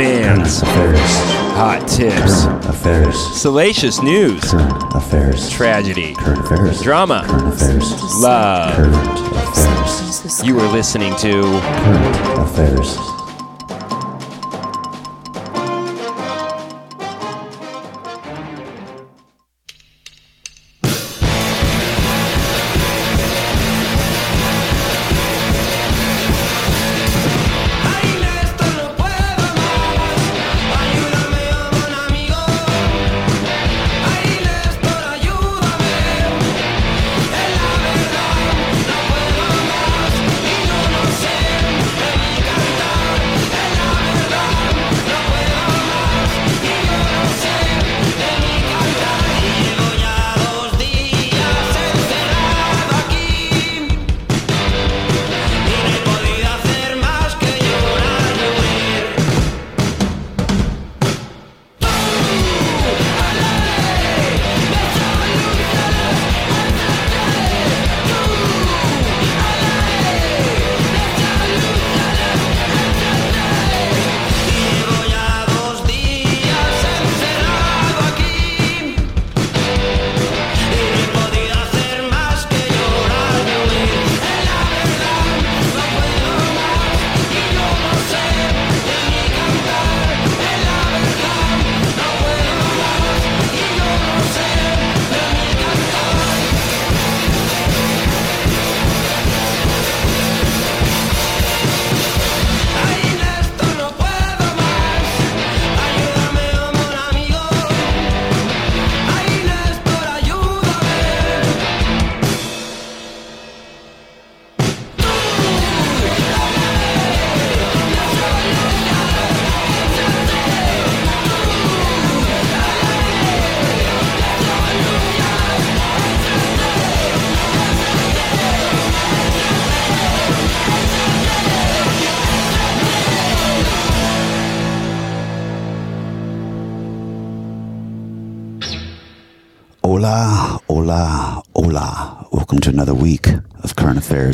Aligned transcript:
Bands, 0.00 0.62
affairs, 0.62 0.98
hot 1.52 1.86
tips, 1.86 2.44
current 2.46 2.64
affairs, 2.64 3.16
salacious 3.38 4.00
news, 4.00 4.40
current 4.50 4.94
affairs, 4.94 5.50
tragedy, 5.50 6.14
current 6.14 6.38
affairs, 6.40 6.80
drama, 6.80 7.22
current 7.26 7.52
affairs, 7.52 7.92
love. 8.14 8.74
current 8.76 8.96
affairs, 8.96 10.42
You 10.42 10.58
are 10.58 10.72
listening 10.72 11.14
to 11.16 11.42
current 11.42 12.38
affairs. 12.38 12.96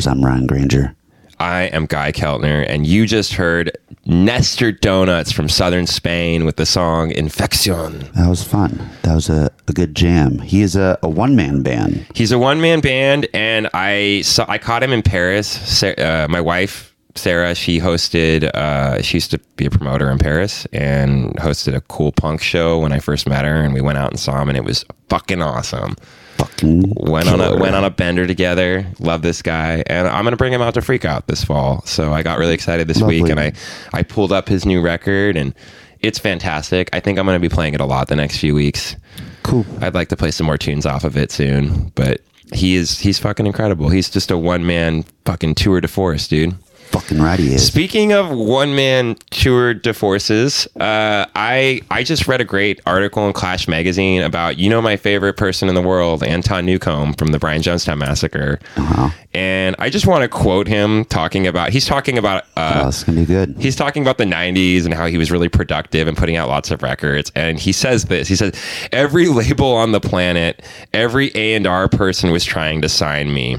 I'm 0.05 0.23
Ryan 0.23 0.45
Granger. 0.45 0.95
I 1.39 1.63
am 1.63 1.85
Guy 1.85 2.11
Keltner, 2.11 2.65
and 2.67 2.85
you 2.85 3.05
just 3.07 3.33
heard 3.33 3.71
Nestor 4.05 4.71
Donuts 4.71 5.31
from 5.31 5.49
southern 5.49 5.87
Spain 5.87 6.45
with 6.45 6.57
the 6.57 6.65
song 6.65 7.11
Infection. 7.11 7.99
That 8.15 8.27
was 8.27 8.43
fun. 8.43 8.89
That 9.03 9.15
was 9.15 9.29
a, 9.29 9.51
a 9.67 9.73
good 9.73 9.95
jam. 9.95 10.39
He 10.39 10.61
is 10.61 10.75
a, 10.75 10.97
a 11.03 11.09
one 11.09 11.35
man 11.35 11.61
band. 11.63 12.05
He's 12.15 12.31
a 12.31 12.39
one 12.39 12.59
man 12.59 12.81
band, 12.81 13.27
and 13.33 13.69
I 13.73 14.21
saw 14.21 14.45
I 14.47 14.57
caught 14.57 14.83
him 14.83 14.91
in 14.91 15.03
Paris. 15.03 15.83
Uh, 15.83 16.27
my 16.29 16.41
wife 16.41 16.95
Sarah, 17.17 17.55
she 17.55 17.79
hosted. 17.79 18.43
Uh, 18.55 19.01
she 19.01 19.17
used 19.17 19.31
to 19.31 19.39
be 19.55 19.65
a 19.65 19.69
promoter 19.69 20.09
in 20.09 20.17
Paris 20.17 20.65
and 20.71 21.35
hosted 21.37 21.75
a 21.75 21.81
cool 21.81 22.11
punk 22.11 22.41
show 22.41 22.79
when 22.79 22.91
I 22.91 22.99
first 22.99 23.27
met 23.27 23.45
her, 23.45 23.61
and 23.61 23.73
we 23.73 23.81
went 23.81 23.97
out 23.97 24.11
and 24.11 24.19
saw 24.19 24.41
him, 24.41 24.49
and 24.49 24.57
it 24.57 24.63
was 24.63 24.85
fucking 25.09 25.41
awesome. 25.41 25.95
Fucking 26.37 26.93
Went 26.95 27.27
on 27.29 27.41
a 27.41 27.55
went 27.57 27.75
on 27.75 27.83
a 27.83 27.89
bender 27.89 28.27
together. 28.27 28.85
Love 28.99 29.21
this 29.21 29.41
guy, 29.41 29.83
and 29.87 30.07
I'm 30.07 30.23
gonna 30.23 30.37
bring 30.37 30.53
him 30.53 30.61
out 30.61 30.73
to 30.75 30.81
Freak 30.81 31.05
Out 31.05 31.27
this 31.27 31.43
fall. 31.43 31.81
So 31.85 32.13
I 32.13 32.21
got 32.23 32.37
really 32.37 32.53
excited 32.53 32.87
this 32.87 33.01
Lovely. 33.01 33.21
week, 33.21 33.31
and 33.31 33.39
I 33.39 33.53
I 33.93 34.03
pulled 34.03 34.31
up 34.31 34.47
his 34.47 34.65
new 34.65 34.81
record, 34.81 35.35
and 35.35 35.53
it's 36.01 36.19
fantastic. 36.19 36.89
I 36.93 36.99
think 36.99 37.17
I'm 37.17 37.25
gonna 37.25 37.39
be 37.39 37.49
playing 37.49 37.73
it 37.73 37.81
a 37.81 37.85
lot 37.85 38.07
the 38.07 38.15
next 38.15 38.37
few 38.37 38.53
weeks. 38.53 38.95
cool. 39.43 39.65
I'd 39.81 39.95
like 39.95 40.09
to 40.09 40.15
play 40.17 40.31
some 40.31 40.45
more 40.45 40.57
tunes 40.57 40.85
off 40.85 41.03
of 41.03 41.17
it 41.17 41.31
soon, 41.31 41.91
but 41.95 42.21
he 42.53 42.75
is 42.75 42.99
he's 42.99 43.17
fucking 43.19 43.45
incredible. 43.47 43.89
He's 43.89 44.09
just 44.09 44.29
a 44.31 44.37
one 44.37 44.65
man 44.65 45.03
fucking 45.25 45.55
tour 45.55 45.81
de 45.81 45.87
force, 45.87 46.27
dude. 46.27 46.55
Fucking 46.87 47.21
right 47.21 47.39
he 47.39 47.53
is. 47.53 47.65
Speaking 47.67 48.13
of 48.13 48.29
one 48.31 48.75
man 48.75 49.15
tour 49.29 49.73
de 49.73 49.93
forces, 49.93 50.67
uh, 50.79 51.25
I 51.35 51.81
I 51.91 52.03
just 52.03 52.27
read 52.27 52.41
a 52.41 52.45
great 52.45 52.79
article 52.85 53.27
in 53.27 53.33
Clash 53.33 53.67
magazine 53.67 54.21
about 54.21 54.57
you 54.57 54.69
know 54.69 54.81
my 54.81 54.95
favorite 54.97 55.33
person 55.37 55.69
in 55.69 55.75
the 55.75 55.81
world, 55.81 56.23
Anton 56.23 56.65
Newcombe 56.65 57.13
from 57.13 57.31
the 57.31 57.39
Brian 57.39 57.61
Jonestown 57.61 57.97
massacre, 57.97 58.59
Uh-huh. 58.77 59.09
and 59.33 59.75
I 59.79 59.89
just 59.89 60.07
want 60.07 60.21
to 60.23 60.27
quote 60.29 60.67
him 60.67 61.03
talking 61.05 61.45
about 61.45 61.71
he's 61.71 61.85
talking 61.85 62.17
about 62.17 62.45
uh, 62.55 62.83
Oh, 62.91 63.03
gonna 63.05 63.19
be 63.19 63.25
good. 63.25 63.55
he's 63.59 63.75
talking 63.75 64.01
about 64.01 64.17
the 64.17 64.23
90s 64.25 64.85
and 64.85 64.93
how 64.93 65.07
he 65.07 65.17
was 65.17 65.29
really 65.31 65.49
productive 65.49 66.07
and 66.07 66.15
putting 66.17 66.35
out 66.37 66.47
lots 66.49 66.71
of 66.71 66.81
records 66.81 67.31
and 67.35 67.59
he 67.59 67.71
says 67.71 68.05
this 68.05 68.27
he 68.27 68.35
says 68.35 68.53
every 68.91 69.27
label 69.27 69.73
on 69.73 69.91
the 69.91 69.99
planet 69.99 70.61
every 70.93 71.31
a&r 71.35 71.87
person 71.89 72.31
was 72.31 72.43
trying 72.45 72.81
to 72.81 72.89
sign 72.89 73.33
me 73.33 73.57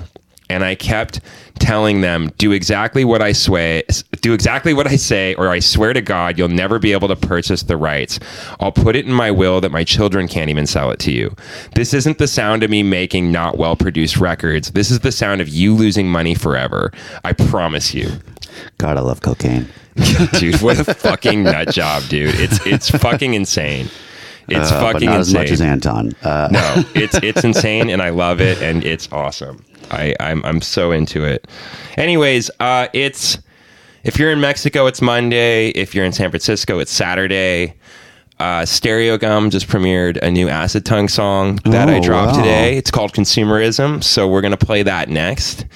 and 0.50 0.64
i 0.64 0.75
kept 0.75 1.20
telling 1.58 2.00
them 2.00 2.31
do 2.38 2.52
exactly 2.52 3.05
what 3.05 3.20
i 3.22 3.32
sway 3.32 3.82
do 4.20 4.32
exactly 4.32 4.72
what 4.72 4.87
i 4.87 4.96
say 4.96 5.34
or 5.34 5.49
i 5.49 5.58
swear 5.58 5.93
to 5.93 6.00
god 6.00 6.38
you'll 6.38 6.49
never 6.49 6.78
be 6.78 6.93
able 6.93 7.08
to 7.08 7.16
purchase 7.16 7.62
the 7.62 7.76
rights. 7.76 8.19
I'll 8.60 8.72
put 8.72 8.96
it 8.96 9.06
in 9.06 9.12
my 9.12 9.31
will 9.31 9.60
that 9.60 9.70
my 9.70 9.84
children 9.84 10.28
can't 10.28 10.50
even 10.50 10.66
sell 10.66 10.90
it 10.90 10.99
to 11.00 11.12
you. 11.12 11.34
This 11.75 11.94
isn't 11.94 12.19
the 12.19 12.26
sound 12.26 12.62
of 12.62 12.70
me 12.70 12.82
making 12.82 13.31
not 13.31 13.58
well 13.58 13.76
produced 13.76 14.16
records. 14.19 14.70
This 14.72 14.90
is 14.90 15.00
the 15.00 15.12
sound 15.12 15.40
of 15.40 15.49
you 15.49 15.75
losing 15.75 16.08
money 16.08 16.34
forever. 16.34 16.93
I 17.25 17.32
promise 17.32 17.94
you. 17.94 18.11
God, 18.78 18.96
I 18.96 19.00
love 19.00 19.20
cocaine. 19.20 19.69
dude 20.38 20.61
what 20.62 20.78
a 20.78 20.94
fucking 20.94 21.43
nut 21.43 21.70
job 21.70 22.02
dude. 22.08 22.34
It's 22.37 22.64
it's 22.66 22.90
fucking 22.90 23.34
insane. 23.34 23.90
It's 24.49 24.70
Uh, 24.70 24.81
fucking 24.81 25.06
not 25.06 25.19
insane 25.19 25.20
as 25.20 25.34
much 25.34 25.50
as 25.50 25.61
Anton. 25.61 26.12
Uh, 26.22 26.49
no 26.50 26.84
it's 26.94 27.19
it's 27.22 27.44
insane 27.44 27.90
and 27.90 28.00
i 28.00 28.08
love 28.11 28.40
it 28.40 28.62
and 28.62 28.84
it's 28.84 29.08
awesome 29.12 29.62
i 29.90 30.14
i'm, 30.20 30.44
I'm 30.44 30.61
so 30.61 30.90
into 30.93 31.25
it 31.25 31.46
anyways 31.96 32.50
uh 32.61 32.88
it's 32.93 33.38
if 34.05 34.19
you're 34.19 34.31
in 34.32 34.40
mexico 34.40 34.87
it's 34.87 35.00
monday 35.02 35.69
if 35.70 35.94
you're 35.94 36.05
in 36.05 36.12
san 36.12 36.31
francisco 36.31 36.79
it's 36.79 36.93
saturday 36.93 37.75
Uh, 38.40 38.62
Stereogum 38.64 39.50
just 39.50 39.67
premiered 39.67 40.17
a 40.23 40.31
new 40.31 40.49
Acid 40.49 40.87
Tongue 40.87 41.08
song 41.08 41.56
that 41.64 41.88
I 41.88 41.96
Oh, 41.99 42.00
dropped 42.00 42.37
wow. 42.37 42.43
today. 42.44 42.76
It's 42.76 42.88
called 42.88 43.12
Consumerism. 43.12 44.00
So 44.00 44.29
we're 44.29 44.43
going 44.43 44.56
to 44.56 44.64
play 44.67 44.85
that 44.85 45.08
next. 45.08 45.67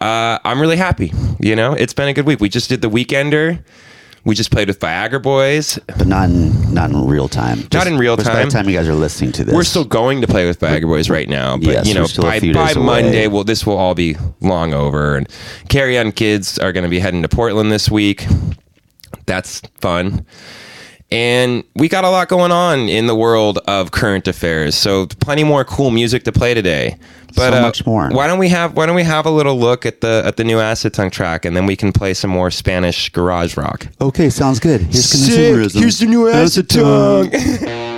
Uh, 0.00 0.40
I'm 0.44 0.60
really 0.60 0.76
happy. 0.76 1.12
You 1.38 1.54
know, 1.54 1.74
it's 1.74 1.92
been 1.94 2.08
a 2.08 2.12
good 2.12 2.26
week. 2.26 2.40
We 2.40 2.48
just 2.48 2.68
did 2.70 2.80
the 2.82 2.90
Weekender. 2.90 3.62
We 4.24 4.34
just 4.34 4.50
played 4.50 4.68
with 4.68 4.78
Viagra 4.80 5.22
Boys. 5.22 5.78
but 5.86 6.06
not 6.06 6.28
in 6.28 6.74
not 6.74 6.90
in 6.90 7.06
real 7.06 7.28
time. 7.28 7.66
Just- 7.70 7.86
in 7.86 7.96
real 7.96 8.16
which 8.16 8.26
By 8.26 8.34
time. 8.34 8.44
the 8.48 8.52
time 8.52 8.68
you 8.68 8.76
guys 8.76 8.86
are 8.88 8.94
listening 8.94 9.32
to 9.32 9.44
this, 9.44 9.54
We're 9.54 9.64
still 9.64 9.84
going 9.84 10.20
to 10.20 10.26
play 10.26 10.46
with 10.46 10.60
Viagra 10.60 10.82
Boys 10.82 11.08
right 11.08 11.28
now, 11.28 11.56
but 11.56 11.66
Yes, 11.66 11.86
you 11.88 11.94
know, 11.94 12.02
we're 12.02 12.06
still 12.08 12.26
a 12.30 12.52
by, 12.52 12.74
by. 12.74 12.80
Monday, 12.80 13.26
well, 13.28 13.44
this 13.44 13.66
will 13.66 13.76
all 13.78 13.94
be 13.94 14.16
long 14.40 14.74
over. 14.74 15.16
And 15.16 15.28
Carry 15.68 15.98
On 15.98 16.12
Kids 16.12 16.58
are 16.58 16.72
going 16.72 16.84
to 16.84 16.90
be 16.90 16.98
heading 17.00 17.22
to 17.22 17.28
Portland 17.28 17.72
this 17.72 17.90
week. 17.90 18.26
That's 19.26 19.60
fun. 19.80 20.26
And 21.12 21.64
we 21.74 21.88
got 21.88 22.04
a 22.04 22.10
lot 22.10 22.28
going 22.28 22.52
on 22.52 22.88
in 22.88 23.06
the 23.06 23.16
world 23.16 23.58
of 23.66 23.90
current 23.90 24.28
affairs. 24.28 24.76
So 24.76 25.06
plenty 25.06 25.42
more 25.42 25.64
cool 25.64 25.90
music 25.90 26.22
to 26.24 26.32
play 26.32 26.54
today. 26.54 26.98
But 27.34 27.52
So 27.52 27.58
uh, 27.58 27.62
much 27.62 27.86
more. 27.86 28.08
Why 28.10 28.26
don't 28.26 28.38
we 28.38 28.48
have 28.48 28.76
Why 28.76 28.86
don't 28.86 28.96
we 28.96 29.02
have 29.02 29.26
a 29.26 29.30
little 29.30 29.58
look 29.58 29.86
at 29.86 30.00
the 30.00 30.22
at 30.24 30.36
the 30.36 30.44
new 30.44 30.58
Acid 30.60 30.94
Tongue 30.94 31.10
track, 31.10 31.44
and 31.44 31.56
then 31.56 31.66
we 31.66 31.76
can 31.76 31.92
play 31.92 32.14
some 32.14 32.30
more 32.30 32.50
Spanish 32.50 33.08
garage 33.10 33.56
rock. 33.56 33.86
Okay, 34.00 34.30
sounds 34.30 34.60
good. 34.60 34.80
Here's 34.82 35.06
Sick. 35.08 35.30
consumerism. 35.30 35.80
Here's 35.80 35.98
the 35.98 36.06
new 36.06 36.28
Acid 36.28 36.68
Tongue. 36.68 37.30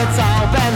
it's 0.00 0.18
all 0.20 0.46
been 0.52 0.67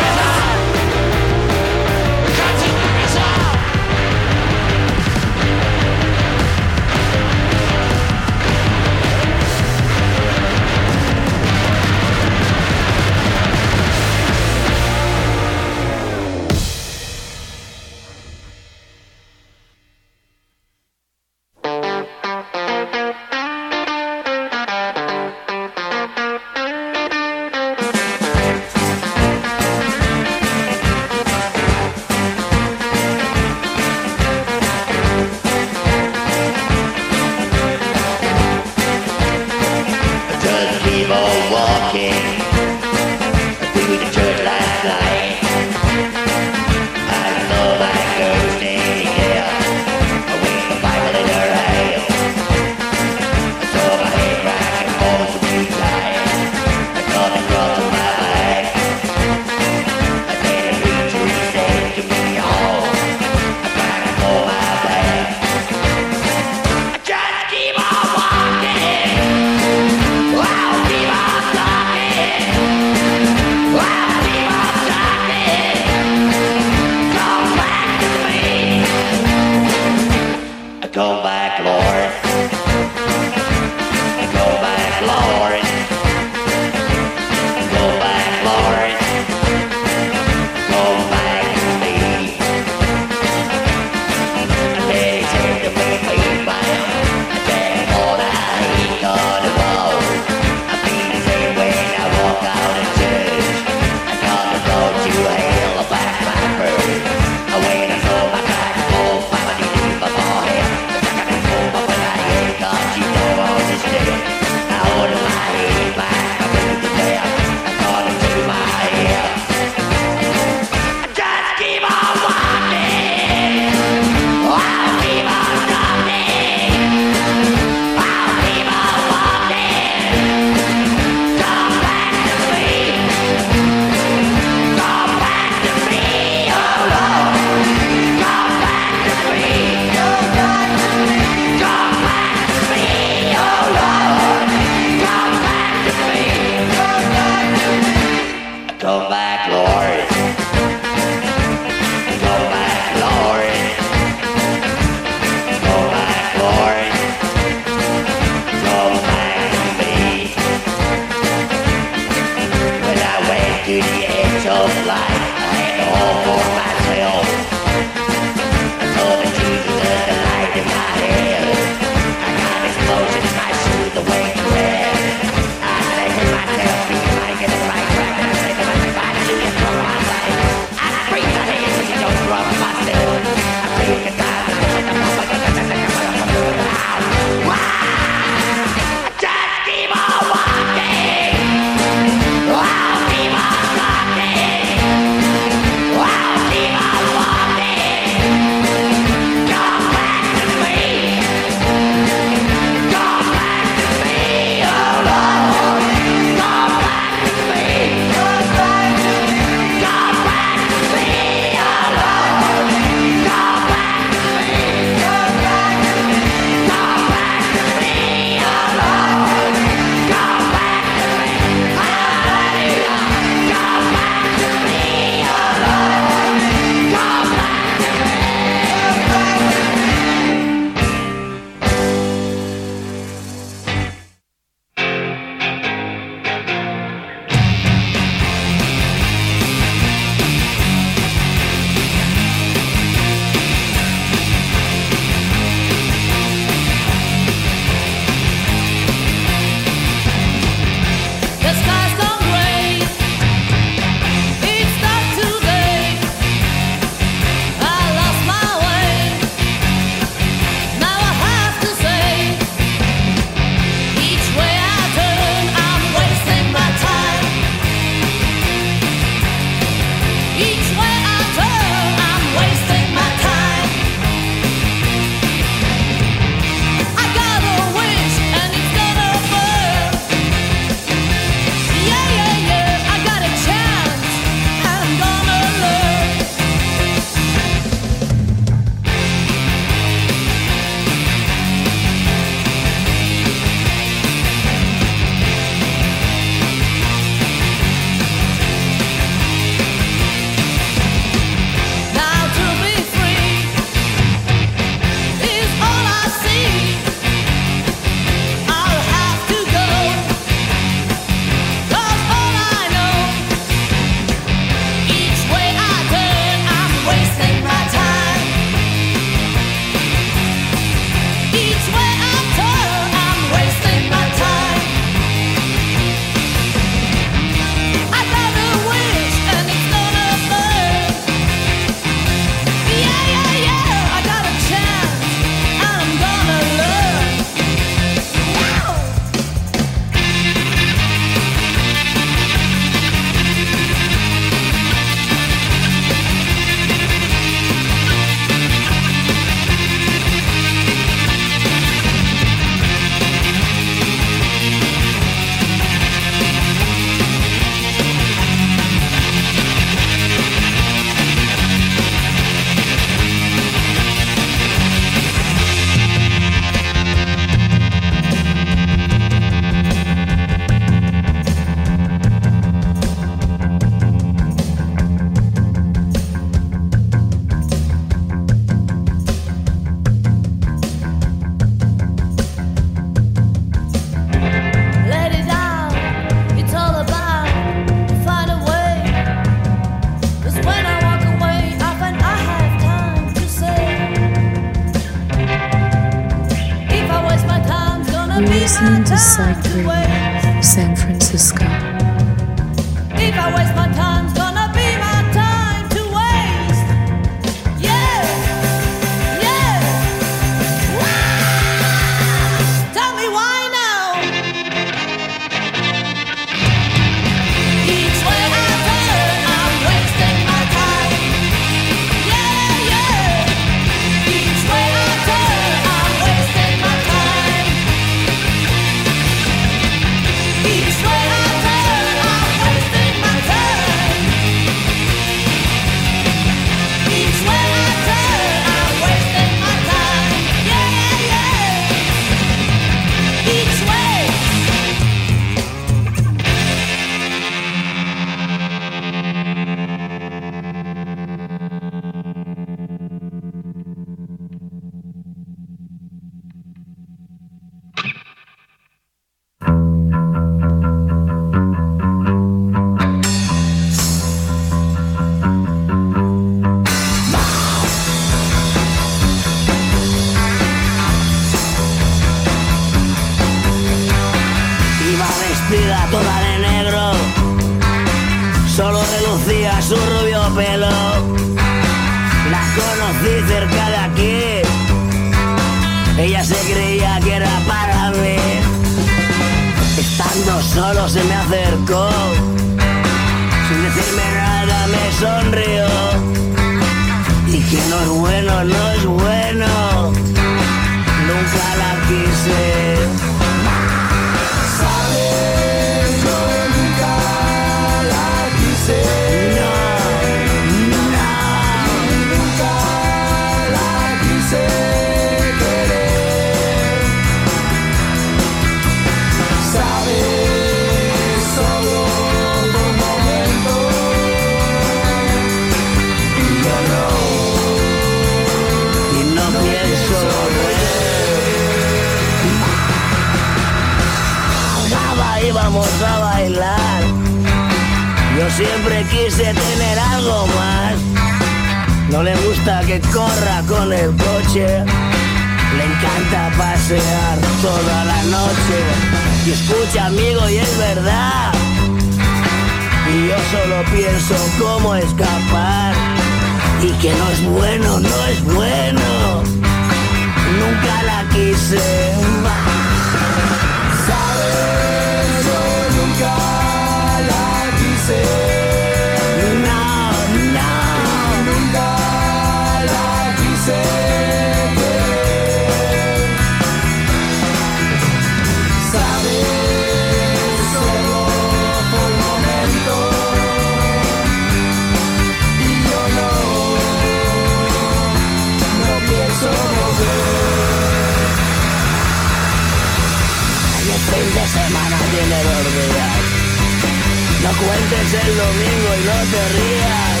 cuentes 597.40 597.94
el 597.94 598.16
domingo 598.16 598.68
y 598.74 598.82
no 598.88 598.98
te 599.12 599.22
rías. 599.34 600.00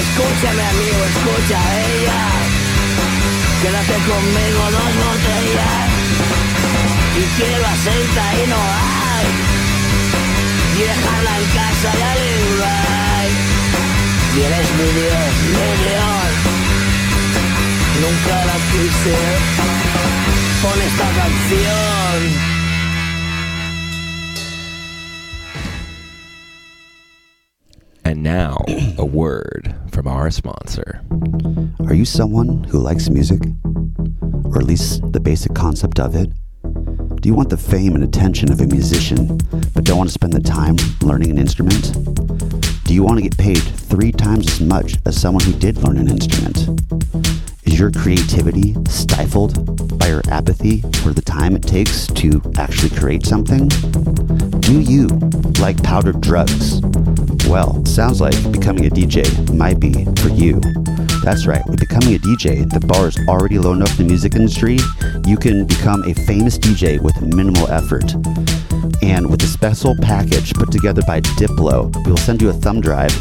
Escúchame 0.00 0.62
amigo, 0.72 1.00
escucha 1.12 1.58
a 1.60 1.70
ella. 1.80 2.20
Quédate 3.62 3.96
conmigo 4.08 4.62
dos 4.76 4.92
botellas. 5.02 5.88
Y 7.20 7.24
quiero 7.36 7.66
aceite 7.66 8.24
y 8.40 8.46
no 8.48 8.60
hay. 8.60 9.28
Y 10.76 10.82
dejarla 10.90 11.32
en 11.40 11.46
casa 11.58 11.88
y 11.98 12.02
al 12.10 12.20
Y 14.36 14.40
eres 14.48 14.68
mi 14.78 14.88
Dios, 14.98 15.32
mi 15.54 15.70
Dios. 15.84 16.30
Nunca 18.02 18.36
la 18.46 18.56
quise. 18.70 19.16
Pon 20.62 20.78
esta 20.88 21.08
canción. 21.20 22.59
And 28.10 28.24
now, 28.24 28.64
a 28.98 29.04
word 29.04 29.72
from 29.92 30.08
our 30.08 30.32
sponsor. 30.32 31.00
Are 31.86 31.94
you 31.94 32.04
someone 32.04 32.64
who 32.64 32.80
likes 32.80 33.08
music? 33.08 33.40
Or 34.46 34.58
at 34.58 34.64
least 34.64 35.12
the 35.12 35.20
basic 35.20 35.54
concept 35.54 36.00
of 36.00 36.16
it? 36.16 36.28
Do 37.20 37.28
you 37.28 37.36
want 37.36 37.50
the 37.50 37.56
fame 37.56 37.94
and 37.94 38.02
attention 38.02 38.50
of 38.50 38.60
a 38.60 38.66
musician, 38.66 39.38
but 39.74 39.84
don't 39.84 39.96
want 39.96 40.08
to 40.08 40.12
spend 40.12 40.32
the 40.32 40.40
time 40.40 40.74
learning 41.02 41.30
an 41.30 41.38
instrument? 41.38 41.92
Do 42.82 42.94
you 42.94 43.04
want 43.04 43.18
to 43.18 43.22
get 43.22 43.38
paid 43.38 43.62
three 43.62 44.10
times 44.10 44.48
as 44.48 44.60
much 44.60 44.96
as 45.06 45.16
someone 45.16 45.44
who 45.44 45.52
did 45.52 45.76
learn 45.76 45.96
an 45.96 46.08
instrument? 46.08 46.66
Is 47.62 47.78
your 47.78 47.92
creativity 47.92 48.74
stifled 48.88 49.98
by 50.00 50.08
your 50.08 50.22
apathy 50.28 50.80
for 51.04 51.12
the 51.12 51.22
time 51.22 51.54
it 51.54 51.62
takes 51.62 52.08
to 52.08 52.42
actually 52.58 52.90
create 52.98 53.24
something? 53.24 53.68
Do 54.58 54.80
you 54.80 55.06
like 55.60 55.80
powdered 55.84 56.20
drugs? 56.20 56.80
Well, 57.50 57.84
sounds 57.84 58.20
like 58.20 58.52
becoming 58.52 58.86
a 58.86 58.90
DJ 58.90 59.26
might 59.52 59.80
be 59.80 60.04
for 60.22 60.28
you. 60.28 60.60
That's 61.24 61.48
right, 61.48 61.66
with 61.66 61.80
becoming 61.80 62.14
a 62.14 62.18
DJ, 62.18 62.70
the 62.70 62.78
bar 62.78 63.08
is 63.08 63.18
already 63.26 63.58
low 63.58 63.72
enough 63.72 63.90
in 63.98 64.06
the 64.06 64.12
music 64.12 64.36
industry, 64.36 64.78
you 65.26 65.36
can 65.36 65.66
become 65.66 66.04
a 66.04 66.14
famous 66.14 66.56
DJ 66.56 67.02
with 67.02 67.20
minimal 67.20 67.68
effort. 67.68 68.14
And 69.02 69.28
with 69.28 69.42
a 69.42 69.48
special 69.48 69.96
package 70.00 70.54
put 70.54 70.70
together 70.70 71.02
by 71.08 71.22
Diplo, 71.22 71.92
we 72.04 72.12
will 72.12 72.18
send 72.18 72.40
you 72.40 72.50
a 72.50 72.52
thumb 72.52 72.80
drive 72.80 73.12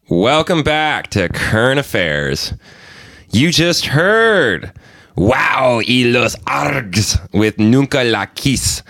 Welcome 0.09 0.63
back 0.63 1.07
to 1.11 1.29
Current 1.29 1.79
Affairs. 1.79 2.53
You 3.33 3.51
just 3.51 3.87
heard 3.87 4.71
Wau 5.15 5.81
y 5.87 6.03
los 6.05 6.35
Arrrghs 6.47 7.19
with 7.33 7.57
Nunca 7.59 8.03
la 8.03 8.25
Quise. 8.27 8.83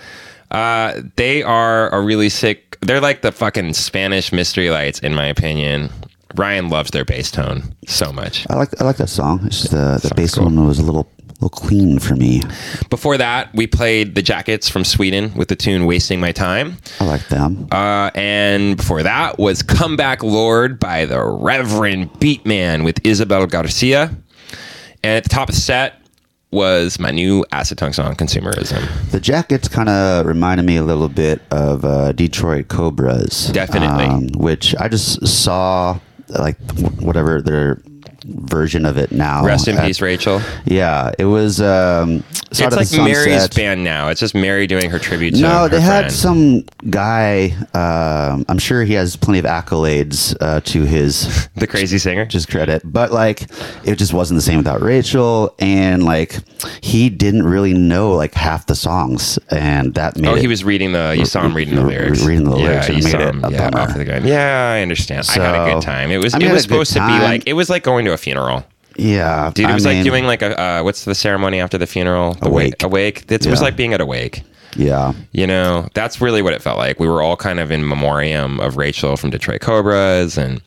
Uh, 0.50 1.00
they 1.16 1.42
are 1.42 1.88
a 1.94 2.00
really 2.00 2.28
sick, 2.28 2.76
they're 2.82 3.00
like 3.00 3.22
the 3.22 3.32
fucking 3.32 3.72
Spanish 3.72 4.32
Mystery 4.32 4.70
Lights, 4.70 4.98
in 5.00 5.14
my 5.14 5.26
opinion. 5.26 5.90
Ryan 6.36 6.68
loves 6.68 6.90
their 6.90 7.04
bass 7.04 7.30
tone 7.30 7.74
so 7.86 8.12
much. 8.12 8.44
I 8.50 8.56
like 8.56 8.80
I 8.80 8.84
like 8.84 8.96
that 8.96 9.08
song. 9.08 9.40
It's 9.46 9.60
just 9.60 9.70
the 9.70 9.94
the 10.02 10.08
Sounds 10.08 10.12
bass 10.14 10.34
cool. 10.34 10.44
one 10.44 10.66
was 10.66 10.78
a 10.80 10.82
little 10.82 11.08
little 11.40 11.48
clean 11.48 11.98
for 12.00 12.16
me. 12.16 12.42
Before 12.90 13.16
that, 13.18 13.54
we 13.54 13.66
played 13.68 14.14
the 14.16 14.22
Jackets 14.22 14.68
from 14.68 14.84
Sweden 14.84 15.32
with 15.34 15.46
the 15.48 15.54
tune 15.56 15.86
Wasting 15.86 16.18
My 16.20 16.32
Time. 16.32 16.76
I 17.00 17.04
like 17.04 17.28
them. 17.28 17.68
Uh, 17.70 18.10
and 18.16 18.76
before 18.76 19.02
that 19.04 19.38
was 19.38 19.62
Comeback 19.62 20.22
Lord 20.24 20.80
by 20.80 21.06
the 21.06 21.22
Reverend 21.24 22.12
Beatman 22.14 22.84
with 22.84 22.98
Isabel 23.04 23.46
Garcia. 23.46 24.10
And 25.04 25.12
at 25.18 25.22
the 25.22 25.28
top 25.28 25.50
of 25.50 25.54
the 25.54 25.60
set 25.60 26.00
was 26.50 26.98
my 26.98 27.10
new 27.10 27.44
Acid 27.52 27.76
Tongue 27.76 27.92
song, 27.92 28.14
Consumerism. 28.14 29.10
The 29.10 29.20
jackets 29.20 29.68
kind 29.68 29.90
of 29.90 30.24
reminded 30.24 30.64
me 30.64 30.76
a 30.76 30.82
little 30.82 31.10
bit 31.10 31.42
of 31.50 31.84
uh, 31.84 32.12
Detroit 32.12 32.68
Cobras. 32.68 33.48
Definitely. 33.52 34.06
um, 34.06 34.28
which 34.36 34.74
I 34.76 34.88
just 34.88 35.26
saw 35.26 36.00
like 36.30 36.56
whatever 37.00 37.42
their 37.42 37.82
version 38.24 38.86
of 38.86 38.96
it 38.96 39.12
now. 39.12 39.44
Rest 39.44 39.68
in 39.68 39.76
at- 39.76 39.84
peace, 39.86 40.00
Rachel. 40.00 40.40
Yeah, 40.64 41.12
it 41.18 41.26
was 41.26 41.60
um, 41.60 42.24
Start 42.54 42.72
it's 42.72 42.92
of 42.92 42.98
like 42.98 43.06
the 43.06 43.12
Mary's 43.12 43.48
band 43.48 43.84
now. 43.84 44.08
It's 44.08 44.20
just 44.20 44.34
Mary 44.34 44.66
doing 44.66 44.90
her 44.90 44.98
tribute 44.98 45.34
to 45.36 45.40
No, 45.42 45.62
her 45.62 45.68
they 45.68 45.80
had 45.80 46.00
friend. 46.02 46.12
some 46.12 46.64
guy. 46.90 47.50
Um, 47.74 48.44
I'm 48.48 48.58
sure 48.58 48.84
he 48.84 48.94
has 48.94 49.16
plenty 49.16 49.38
of 49.40 49.44
accolades 49.44 50.36
uh, 50.40 50.60
to 50.60 50.84
his 50.84 51.48
the 51.56 51.66
crazy 51.66 51.98
singer. 51.98 52.24
just 52.26 52.48
credit, 52.48 52.82
but 52.84 53.12
like 53.12 53.42
it 53.84 53.96
just 53.96 54.12
wasn't 54.14 54.38
the 54.38 54.42
same 54.42 54.58
without 54.58 54.80
Rachel, 54.80 55.54
and 55.58 56.04
like 56.04 56.36
he 56.82 57.10
didn't 57.10 57.42
really 57.44 57.74
know 57.74 58.12
like 58.14 58.34
half 58.34 58.66
the 58.66 58.74
songs, 58.74 59.38
and 59.50 59.94
that 59.94 60.16
made 60.16 60.28
Oh, 60.28 60.34
it, 60.36 60.40
he 60.40 60.46
was 60.48 60.64
reading 60.64 60.92
the. 60.92 61.14
You 61.18 61.24
saw 61.26 61.42
him 61.42 61.54
reading 61.54 61.74
the 61.76 61.84
lyrics. 61.84 62.22
reading 62.24 62.44
the 62.44 62.56
lyrics 62.56 62.88
Yeah, 62.88 62.94
and 62.94 62.98
you 62.98 63.04
made 63.04 63.10
saw 63.10 63.18
it 63.18 63.34
him. 63.34 63.44
Yeah, 63.52 63.70
off 63.74 63.88
of 63.90 63.94
the 63.96 64.04
gun. 64.04 64.26
Yeah, 64.26 64.72
I 64.72 64.82
understand. 64.82 65.26
I 65.30 65.32
had 65.34 65.68
a 65.68 65.72
good 65.74 65.82
time. 65.82 66.10
It 66.10 66.18
was. 66.22 66.34
I 66.34 66.38
mean, 66.38 66.50
it 66.50 66.52
was 66.52 66.64
had 66.64 66.70
a 66.70 66.74
good 66.78 66.86
supposed 66.86 66.92
to 66.94 67.06
be 67.18 67.24
like. 67.24 67.46
It 67.46 67.52
was 67.54 67.68
like 67.70 67.82
going 67.82 68.04
to 68.06 68.12
a 68.12 68.16
funeral. 68.16 68.64
Yeah, 68.96 69.50
Dude, 69.54 69.66
it 69.66 69.70
I 69.70 69.74
was 69.74 69.84
like 69.84 69.96
mean, 69.96 70.04
doing 70.04 70.24
like 70.24 70.42
a 70.42 70.60
uh, 70.60 70.82
what's 70.82 71.04
the 71.04 71.14
ceremony 71.14 71.60
after 71.60 71.78
the 71.78 71.86
funeral? 71.86 72.34
The 72.34 72.46
Awake. 72.48 72.72
Wake. 72.72 72.82
Awake. 72.82 73.30
It 73.32 73.46
was 73.46 73.60
like 73.62 73.76
being 73.76 73.92
at 73.94 74.00
a 74.00 74.06
wake. 74.06 74.42
yeah, 74.76 75.12
You 75.32 75.46
know, 75.46 75.88
that's 75.94 76.20
really 76.20 76.42
what 76.42 76.52
it 76.52 76.60
felt 76.62 76.78
like. 76.78 76.98
We 76.98 77.08
were 77.08 77.22
all 77.22 77.36
kind 77.36 77.60
of 77.60 77.70
in 77.70 77.86
memoriam 77.88 78.58
of 78.60 78.76
Rachel 78.76 79.16
from 79.16 79.30
Detroit 79.30 79.60
Cobras, 79.60 80.36
and 80.36 80.60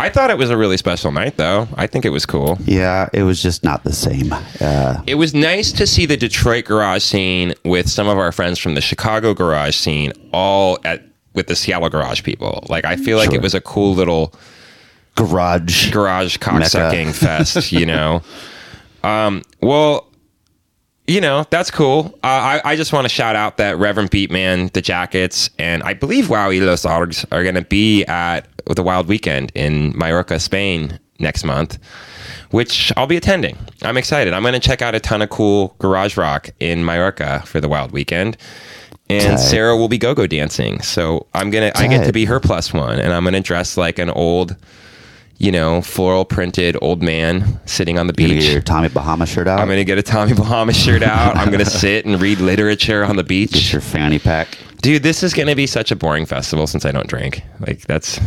I 0.00 0.08
thought 0.08 0.30
it 0.30 0.38
was 0.38 0.50
a 0.50 0.56
really 0.56 0.76
special 0.76 1.10
night, 1.12 1.36
though. 1.36 1.66
I 1.76 1.86
think 1.88 2.04
it 2.04 2.10
was 2.10 2.24
cool. 2.26 2.58
yeah. 2.64 3.08
It 3.12 3.22
was 3.24 3.42
just 3.42 3.64
not 3.64 3.82
the 3.84 3.92
same. 3.92 4.32
Uh, 4.60 5.02
It 5.06 5.16
was 5.16 5.34
nice 5.34 5.72
to 5.72 5.86
see 5.86 6.06
the 6.06 6.16
Detroit 6.16 6.64
garage 6.66 7.02
scene 7.02 7.54
with 7.64 7.88
some 7.88 8.06
of 8.08 8.18
our 8.18 8.30
friends 8.32 8.58
from 8.58 8.74
the 8.74 8.80
Chicago 8.80 9.34
garage 9.34 9.74
scene 9.76 10.12
all 10.32 10.78
at 10.84 11.02
with 11.34 11.46
the 11.48 11.54
Seattle 11.56 11.88
garage 11.88 12.22
people. 12.22 12.64
Like 12.68 12.84
I 12.84 12.96
feel 12.96 13.16
like 13.18 13.30
Sure. 13.30 13.36
it 13.36 13.42
was 13.42 13.54
a 13.54 13.60
cool 13.60 13.94
little 13.94 14.32
garage. 15.18 15.90
garage 15.90 16.38
cocksucking 16.38 17.14
fest, 17.14 17.72
you 17.72 17.86
know. 17.86 18.22
Um, 19.04 19.42
well, 19.62 20.08
you 21.06 21.20
know 21.20 21.46
that's 21.50 21.70
cool. 21.70 22.18
Uh, 22.22 22.26
I 22.26 22.60
I 22.64 22.76
just 22.76 22.92
want 22.92 23.04
to 23.04 23.08
shout 23.08 23.36
out 23.36 23.56
that 23.56 23.78
Reverend 23.78 24.10
Beatman, 24.10 24.72
the 24.72 24.82
Jackets, 24.82 25.50
and 25.58 25.82
I 25.84 25.94
believe 25.94 26.28
Wau 26.28 26.48
y 26.48 26.58
Los 26.58 26.84
Arrrghs 26.84 27.24
are 27.32 27.42
going 27.42 27.54
to 27.54 27.62
be 27.62 28.04
at 28.06 28.46
the 28.66 28.82
Wild 28.82 29.08
Weekend 29.08 29.52
in 29.54 29.96
Mallorca, 29.96 30.38
Spain 30.38 30.98
next 31.18 31.44
month. 31.44 31.78
Which 32.50 32.90
I'll 32.96 33.06
be 33.06 33.16
attending. 33.16 33.58
I'm 33.82 33.98
excited. 33.98 34.32
I'm 34.32 34.42
going 34.42 34.54
to 34.54 34.60
check 34.60 34.80
out 34.80 34.94
a 34.94 35.00
ton 35.00 35.20
of 35.20 35.28
cool 35.28 35.76
garage 35.78 36.16
rock 36.16 36.48
in 36.60 36.82
Mallorca 36.82 37.42
for 37.44 37.60
the 37.60 37.68
Wild 37.68 37.92
Weekend. 37.92 38.38
And 39.10 39.36
Tight. 39.36 39.36
Sarah 39.36 39.76
will 39.76 39.88
be 39.88 39.98
go-go 39.98 40.26
dancing. 40.26 40.80
So 40.80 41.26
I'm 41.34 41.50
going 41.50 41.70
to 41.70 41.78
I 41.78 41.88
get 41.88 42.06
to 42.06 42.12
be 42.12 42.24
her 42.24 42.40
plus 42.40 42.72
one 42.72 42.98
and 42.98 43.12
I'm 43.12 43.22
going 43.22 43.34
to 43.34 43.40
dress 43.40 43.76
like 43.76 43.98
an 43.98 44.08
old 44.10 44.56
you 45.38 45.52
know, 45.52 45.80
floral 45.80 46.24
printed 46.24 46.76
old 46.82 47.02
man 47.02 47.60
sitting 47.64 47.98
on 47.98 48.06
the 48.08 48.12
beach. 48.12 48.42
get 48.42 48.52
your 48.52 48.60
Tommy 48.60 48.88
Bahama 48.88 49.24
shirt 49.26 49.46
out. 49.48 49.60
I'm 49.60 49.68
gonna 49.68 49.84
get 49.84 49.96
a 49.98 50.02
Tommy 50.02 50.34
Bahama 50.34 50.72
shirt 50.72 51.02
out. 51.02 51.36
I'm 51.36 51.50
gonna 51.50 51.64
sit 51.84 52.04
and 52.06 52.20
read 52.20 52.38
literature 52.40 53.04
on 53.04 53.16
the 53.16 53.22
get 53.22 53.28
beach. 53.28 53.72
your 53.72 53.80
fanny 53.80 54.18
pack. 54.18 54.58
Dude, 54.82 55.02
this 55.02 55.22
is 55.22 55.34
gonna 55.34 55.54
be 55.56 55.66
such 55.66 55.90
a 55.90 55.96
boring 55.96 56.26
festival 56.26 56.66
since 56.66 56.84
I 56.84 56.90
don't 56.92 57.06
drink. 57.08 57.42
Like 57.60 57.80
that's 57.82 58.20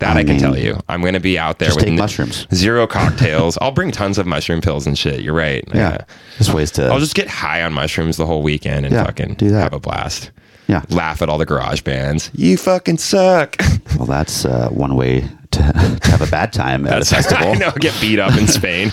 that 0.00 0.16
I, 0.16 0.20
I 0.20 0.24
can 0.24 0.32
mean, 0.34 0.40
tell 0.40 0.58
you. 0.58 0.78
I'm 0.88 1.02
gonna 1.02 1.20
be 1.20 1.38
out 1.38 1.58
there 1.60 1.74
with 1.74 1.84
n- 1.86 1.96
mushrooms. 1.96 2.46
zero 2.54 2.86
cocktails. 2.88 3.56
I'll 3.60 3.70
bring 3.72 3.90
tons 3.92 4.18
of 4.18 4.26
mushroom 4.26 4.60
pills 4.60 4.86
and 4.86 4.96
shit. 4.98 5.20
You're 5.22 5.34
right. 5.34 5.64
Yeah, 5.74 6.04
just 6.38 6.52
ways 6.54 6.70
to. 6.72 6.86
I'll 6.88 6.98
just 7.00 7.14
get 7.14 7.28
high 7.28 7.62
on 7.62 7.72
mushrooms 7.72 8.16
the 8.16 8.26
whole 8.26 8.42
weekend 8.42 8.86
and 8.86 8.94
Yeah, 8.94 9.04
fucking 9.04 9.34
do 9.34 9.50
that. 9.50 9.62
have 9.62 9.72
a 9.72 9.80
blast. 9.80 10.30
yeah. 10.68 10.82
Laugh 10.88 11.20
at 11.22 11.28
all 11.28 11.38
the 11.38 11.46
garage 11.46 11.82
bands. 11.82 12.30
You 12.34 12.56
fucking 12.56 12.98
suck. 12.98 13.56
Well, 13.96 14.06
that's 14.06 14.44
uh, 14.44 14.70
one 14.70 14.96
way 14.96 15.28
to, 15.54 15.98
to 16.02 16.10
have 16.10 16.22
a 16.22 16.30
bad 16.30 16.52
time 16.52 16.86
at 16.86 17.02
a 17.02 17.04
festival. 17.14 17.48
I 17.48 17.54
know. 17.54 17.70
Get 17.72 17.98
beat 18.00 18.18
up 18.18 18.36
in 18.38 18.46
Spain. 18.46 18.88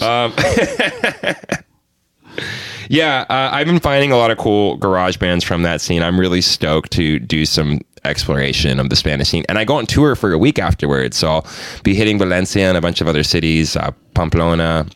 um, 0.00 0.32
yeah, 2.88 3.24
uh, 3.28 3.50
I've 3.52 3.66
been 3.66 3.80
finding 3.80 4.12
a 4.12 4.16
lot 4.16 4.30
of 4.30 4.38
cool 4.38 4.76
garage 4.76 5.16
bands 5.16 5.44
from 5.44 5.62
that 5.62 5.80
scene. 5.80 6.02
I'm 6.02 6.18
really 6.18 6.40
stoked 6.40 6.92
to 6.92 7.18
do 7.18 7.44
some 7.44 7.80
exploration 8.04 8.80
of 8.80 8.90
the 8.90 8.96
Spanish 8.96 9.28
scene, 9.28 9.44
and 9.48 9.58
I 9.58 9.64
go 9.64 9.76
on 9.76 9.86
tour 9.86 10.14
for 10.14 10.32
a 10.32 10.38
week 10.38 10.58
afterwards. 10.58 11.16
So 11.16 11.28
I'll 11.28 11.46
be 11.82 11.94
hitting 11.94 12.18
Valencia 12.18 12.68
and 12.68 12.76
a 12.76 12.80
bunch 12.80 13.00
of 13.00 13.08
other 13.08 13.22
cities, 13.22 13.76
uh, 13.76 13.90
Pamplona. 14.14 14.86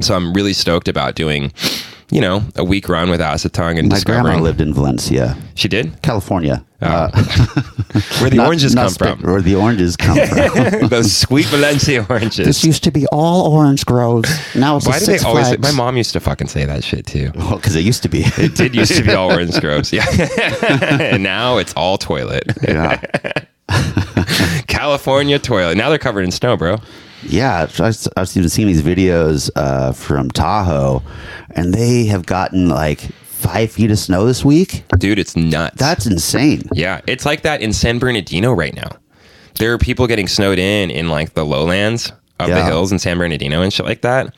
So 0.00 0.14
I'm 0.14 0.32
really 0.34 0.52
stoked 0.52 0.88
about 0.88 1.14
doing, 1.14 1.52
you 2.10 2.20
know, 2.20 2.42
a 2.54 2.64
week 2.64 2.88
run 2.88 3.10
with 3.10 3.20
Acid 3.20 3.52
Tongue 3.52 3.78
and 3.78 3.88
My 3.88 3.96
discovering. 3.96 4.24
grandma 4.24 4.42
lived 4.42 4.60
in 4.60 4.72
Valencia, 4.72 5.36
She 5.54 5.68
did. 5.68 6.00
California. 6.02 6.64
Uh, 6.80 7.10
Where 8.20 8.28
the 8.30 8.36
not- 8.36 8.46
oranges 8.48 8.74
not 8.74 8.82
come 8.82 8.90
Spa- 8.90 9.14
from? 9.16 9.22
Where 9.30 9.40
the 9.40 9.54
oranges 9.54 9.96
come 9.96 10.18
from. 10.80 10.88
Those 10.88 11.16
sweet 11.16 11.46
Valencia 11.46 12.06
oranges. 12.08 12.46
This 12.46 12.64
used 12.64 12.84
to 12.84 12.90
be 12.90 13.06
all 13.06 13.50
orange 13.52 13.84
groves. 13.86 14.28
Now 14.54 14.76
it's 14.76 14.86
Why 14.86 14.98
do 14.98 15.06
they 15.06 15.18
always? 15.18 15.58
My 15.58 15.72
mom 15.72 15.96
used 15.96 16.12
to 16.12 16.20
fucking 16.20 16.48
say 16.48 16.64
that 16.66 16.84
shit 16.84 17.06
too. 17.06 17.32
Well, 17.34 17.56
because 17.56 17.74
it 17.76 17.80
used 17.84 18.02
to 18.02 18.08
be. 18.10 18.22
It 18.36 18.54
did 18.54 18.74
used 18.76 18.94
to 18.94 19.02
be 19.02 19.12
all 19.12 19.32
orange 19.32 19.58
groves, 19.60 19.90
yeah. 19.92 20.04
and 21.00 21.22
now 21.22 21.56
it's 21.56 21.72
all 21.74 21.96
toilet. 21.98 22.44
yeah. 22.62 23.00
California 24.68 25.38
toilet. 25.38 25.76
Now 25.76 25.88
they're 25.88 25.98
covered 25.98 26.22
in 26.22 26.30
snow, 26.30 26.56
bro. 26.56 26.76
Yeah, 27.22 27.62
I 27.78 27.82
was, 27.82 28.08
I 28.16 28.20
was 28.20 28.36
even 28.36 28.48
seeing 28.48 28.68
these 28.68 28.82
videos 28.82 29.50
uh, 29.56 29.92
from 29.92 30.30
Tahoe, 30.30 31.02
and 31.50 31.72
they 31.74 32.04
have 32.06 32.26
gotten 32.26 32.68
like 32.68 33.00
five 33.00 33.70
feet 33.72 33.90
of 33.90 33.98
snow 33.98 34.26
this 34.26 34.44
week. 34.44 34.84
Dude, 34.98 35.18
it's 35.18 35.36
nuts. 35.36 35.76
That's 35.76 36.06
insane. 36.06 36.62
yeah, 36.72 37.00
it's 37.06 37.24
like 37.26 37.42
that 37.42 37.62
in 37.62 37.72
San 37.72 37.98
Bernardino 37.98 38.52
right 38.52 38.74
now. 38.74 38.90
There 39.58 39.72
are 39.72 39.78
people 39.78 40.06
getting 40.06 40.28
snowed 40.28 40.58
in 40.58 40.90
in 40.90 41.08
like 41.08 41.34
the 41.34 41.44
lowlands 41.44 42.12
of 42.38 42.48
the 42.48 42.62
hills 42.64 42.92
in 42.92 42.98
San 42.98 43.16
Bernardino 43.16 43.62
and 43.62 43.72
shit 43.72 43.86
like 43.86 44.02
that. 44.02 44.34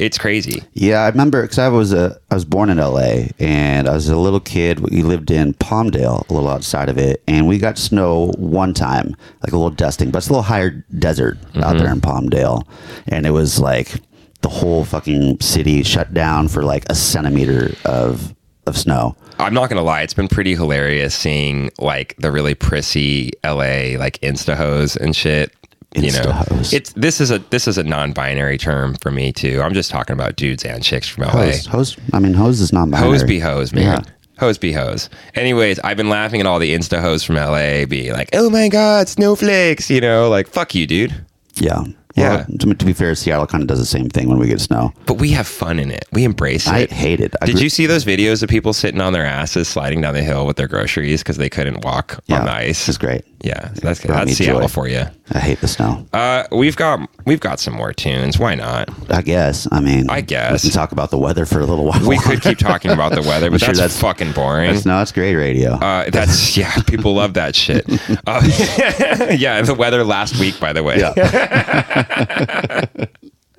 It's 0.00 0.16
crazy. 0.16 0.62
Yeah, 0.72 1.00
I 1.00 1.10
remember 1.10 1.42
because 1.42 1.58
I 1.58 1.68
was 1.68 1.92
a 1.92 2.18
I 2.30 2.34
was 2.34 2.46
born 2.46 2.70
in 2.70 2.78
L.A. 2.78 3.32
and 3.38 3.86
I 3.86 3.92
was 3.92 4.08
a 4.08 4.16
little 4.16 4.40
kid. 4.40 4.80
We 4.80 5.02
lived 5.02 5.30
in 5.30 5.52
Palmdale, 5.52 6.26
a 6.26 6.32
little 6.32 6.48
outside 6.48 6.88
of 6.88 6.96
it, 6.96 7.22
and 7.28 7.46
we 7.46 7.58
got 7.58 7.76
snow 7.76 8.32
one 8.38 8.72
time, 8.72 9.14
like 9.42 9.52
a 9.52 9.56
little 9.56 9.68
dusting, 9.68 10.10
but 10.10 10.18
it's 10.18 10.28
a 10.28 10.32
little 10.32 10.42
higher 10.42 10.70
desert 10.98 11.36
out 11.56 11.76
there 11.76 11.88
mm-hmm. 11.88 11.96
in 11.96 12.00
Palmdale, 12.00 12.66
and 13.08 13.26
it 13.26 13.32
was 13.32 13.60
like 13.60 14.00
the 14.40 14.48
whole 14.48 14.86
fucking 14.86 15.38
city 15.40 15.82
shut 15.82 16.14
down 16.14 16.48
for 16.48 16.62
like 16.62 16.86
a 16.88 16.94
centimeter 16.94 17.74
of 17.84 18.34
of 18.66 18.78
snow. 18.78 19.14
I'm 19.38 19.52
not 19.52 19.68
gonna 19.68 19.82
lie, 19.82 20.00
it's 20.00 20.14
been 20.14 20.28
pretty 20.28 20.54
hilarious 20.54 21.14
seeing 21.14 21.70
like 21.78 22.16
the 22.18 22.32
really 22.32 22.54
prissy 22.54 23.32
LA 23.44 23.98
like 23.98 24.18
insta 24.22 24.56
hose 24.56 24.96
and 24.96 25.14
shit. 25.14 25.54
You 25.96 26.02
know, 26.12 26.18
Insta-hose. 26.20 26.72
it's 26.72 26.92
this 26.92 27.20
is 27.20 27.30
a 27.32 27.38
this 27.50 27.66
is 27.66 27.76
a 27.76 27.82
non-binary 27.82 28.58
term 28.58 28.94
for 29.02 29.10
me 29.10 29.32
too. 29.32 29.60
I'm 29.60 29.74
just 29.74 29.90
talking 29.90 30.14
about 30.14 30.36
dudes 30.36 30.64
and 30.64 30.82
chicks 30.84 31.08
from 31.08 31.24
LA. 31.24 31.30
Hose, 31.32 31.66
hose. 31.66 31.96
I 32.12 32.20
mean, 32.20 32.32
hose 32.34 32.60
is 32.60 32.72
not 32.72 32.92
Hose 32.94 33.24
be 33.24 33.40
hose, 33.40 33.72
man. 33.72 33.82
Yeah. 33.84 34.12
Hose 34.38 34.56
be 34.56 34.72
hose. 34.72 35.10
Anyways, 35.34 35.78
I've 35.80 35.96
been 35.96 36.08
laughing 36.08 36.40
at 36.40 36.46
all 36.46 36.58
the 36.60 36.74
insta 36.74 37.00
hoes 37.00 37.24
from 37.24 37.36
LA 37.36 37.86
being 37.86 38.12
like, 38.12 38.28
"Oh 38.32 38.48
my 38.50 38.68
god, 38.68 39.08
snowflakes!" 39.08 39.90
You 39.90 40.00
know, 40.00 40.28
like 40.30 40.46
fuck 40.46 40.74
you, 40.76 40.86
dude. 40.86 41.12
Yeah. 41.56 41.82
Yeah. 42.16 42.44
Well, 42.48 42.58
to, 42.58 42.74
to 42.74 42.84
be 42.84 42.92
fair, 42.92 43.14
Seattle 43.14 43.46
kind 43.46 43.62
of 43.62 43.68
does 43.68 43.78
the 43.78 43.86
same 43.86 44.08
thing 44.08 44.28
when 44.28 44.38
we 44.38 44.46
get 44.48 44.60
snow. 44.60 44.92
But 45.06 45.14
we 45.14 45.30
have 45.30 45.46
fun 45.46 45.78
in 45.78 45.90
it. 45.90 46.04
We 46.12 46.24
embrace 46.24 46.66
it. 46.66 46.72
I 46.72 46.84
hate 46.86 47.20
it. 47.20 47.34
I 47.40 47.46
Did 47.46 47.60
you 47.60 47.68
see 47.68 47.86
those 47.86 48.04
videos 48.04 48.42
of 48.42 48.48
people 48.48 48.72
sitting 48.72 49.00
on 49.00 49.12
their 49.12 49.24
asses 49.24 49.68
sliding 49.68 50.00
down 50.00 50.14
the 50.14 50.22
hill 50.22 50.44
with 50.46 50.56
their 50.56 50.66
groceries 50.68 51.22
because 51.22 51.36
they 51.36 51.48
couldn't 51.48 51.84
walk 51.84 52.18
Yeah, 52.26 52.40
on 52.40 52.46
the 52.46 52.52
ice? 52.52 52.88
Is 52.88 52.98
great. 52.98 53.24
Yeah, 53.42 53.70
that's 53.76 54.04
Brought 54.04 54.26
that's 54.26 54.36
Seattle 54.36 54.60
joy. 54.62 54.68
for 54.68 54.86
you. 54.86 55.04
I 55.32 55.38
hate 55.38 55.60
the 55.60 55.68
snow. 55.68 56.06
Uh, 56.12 56.44
we've 56.52 56.76
got 56.76 57.08
we've 57.24 57.40
got 57.40 57.58
some 57.58 57.72
more 57.74 57.92
tunes. 57.92 58.38
Why 58.38 58.54
not? 58.54 58.90
I 59.10 59.22
guess. 59.22 59.66
I 59.72 59.80
mean, 59.80 60.10
I 60.10 60.20
guess. 60.20 60.62
we 60.62 60.68
can 60.68 60.74
talk 60.74 60.92
about 60.92 61.10
the 61.10 61.16
weather 61.16 61.46
for 61.46 61.58
a 61.60 61.64
little 61.64 61.86
while. 61.86 62.06
We 62.06 62.18
could 62.18 62.42
keep 62.42 62.58
talking 62.58 62.90
about 62.90 63.12
the 63.12 63.22
weather, 63.22 63.50
but 63.50 63.60
sure 63.60 63.68
that's, 63.68 63.78
that's- 63.78 64.00
fucking 64.00 64.32
boring. 64.32 64.72
That's, 64.74 64.84
no, 64.84 65.00
it's 65.00 65.12
great 65.12 65.36
radio. 65.36 65.72
Uh, 65.72 66.10
that's 66.10 66.56
yeah, 66.58 66.74
people 66.82 67.14
love 67.14 67.32
that 67.34 67.54
shit. 67.54 67.86
Uh, 68.26 68.42
yeah, 69.38 69.62
the 69.62 69.74
weather 69.74 70.04
last 70.04 70.38
week, 70.38 70.60
by 70.60 70.72
the 70.74 70.82
way. 70.82 70.98
yeah. 70.98 71.14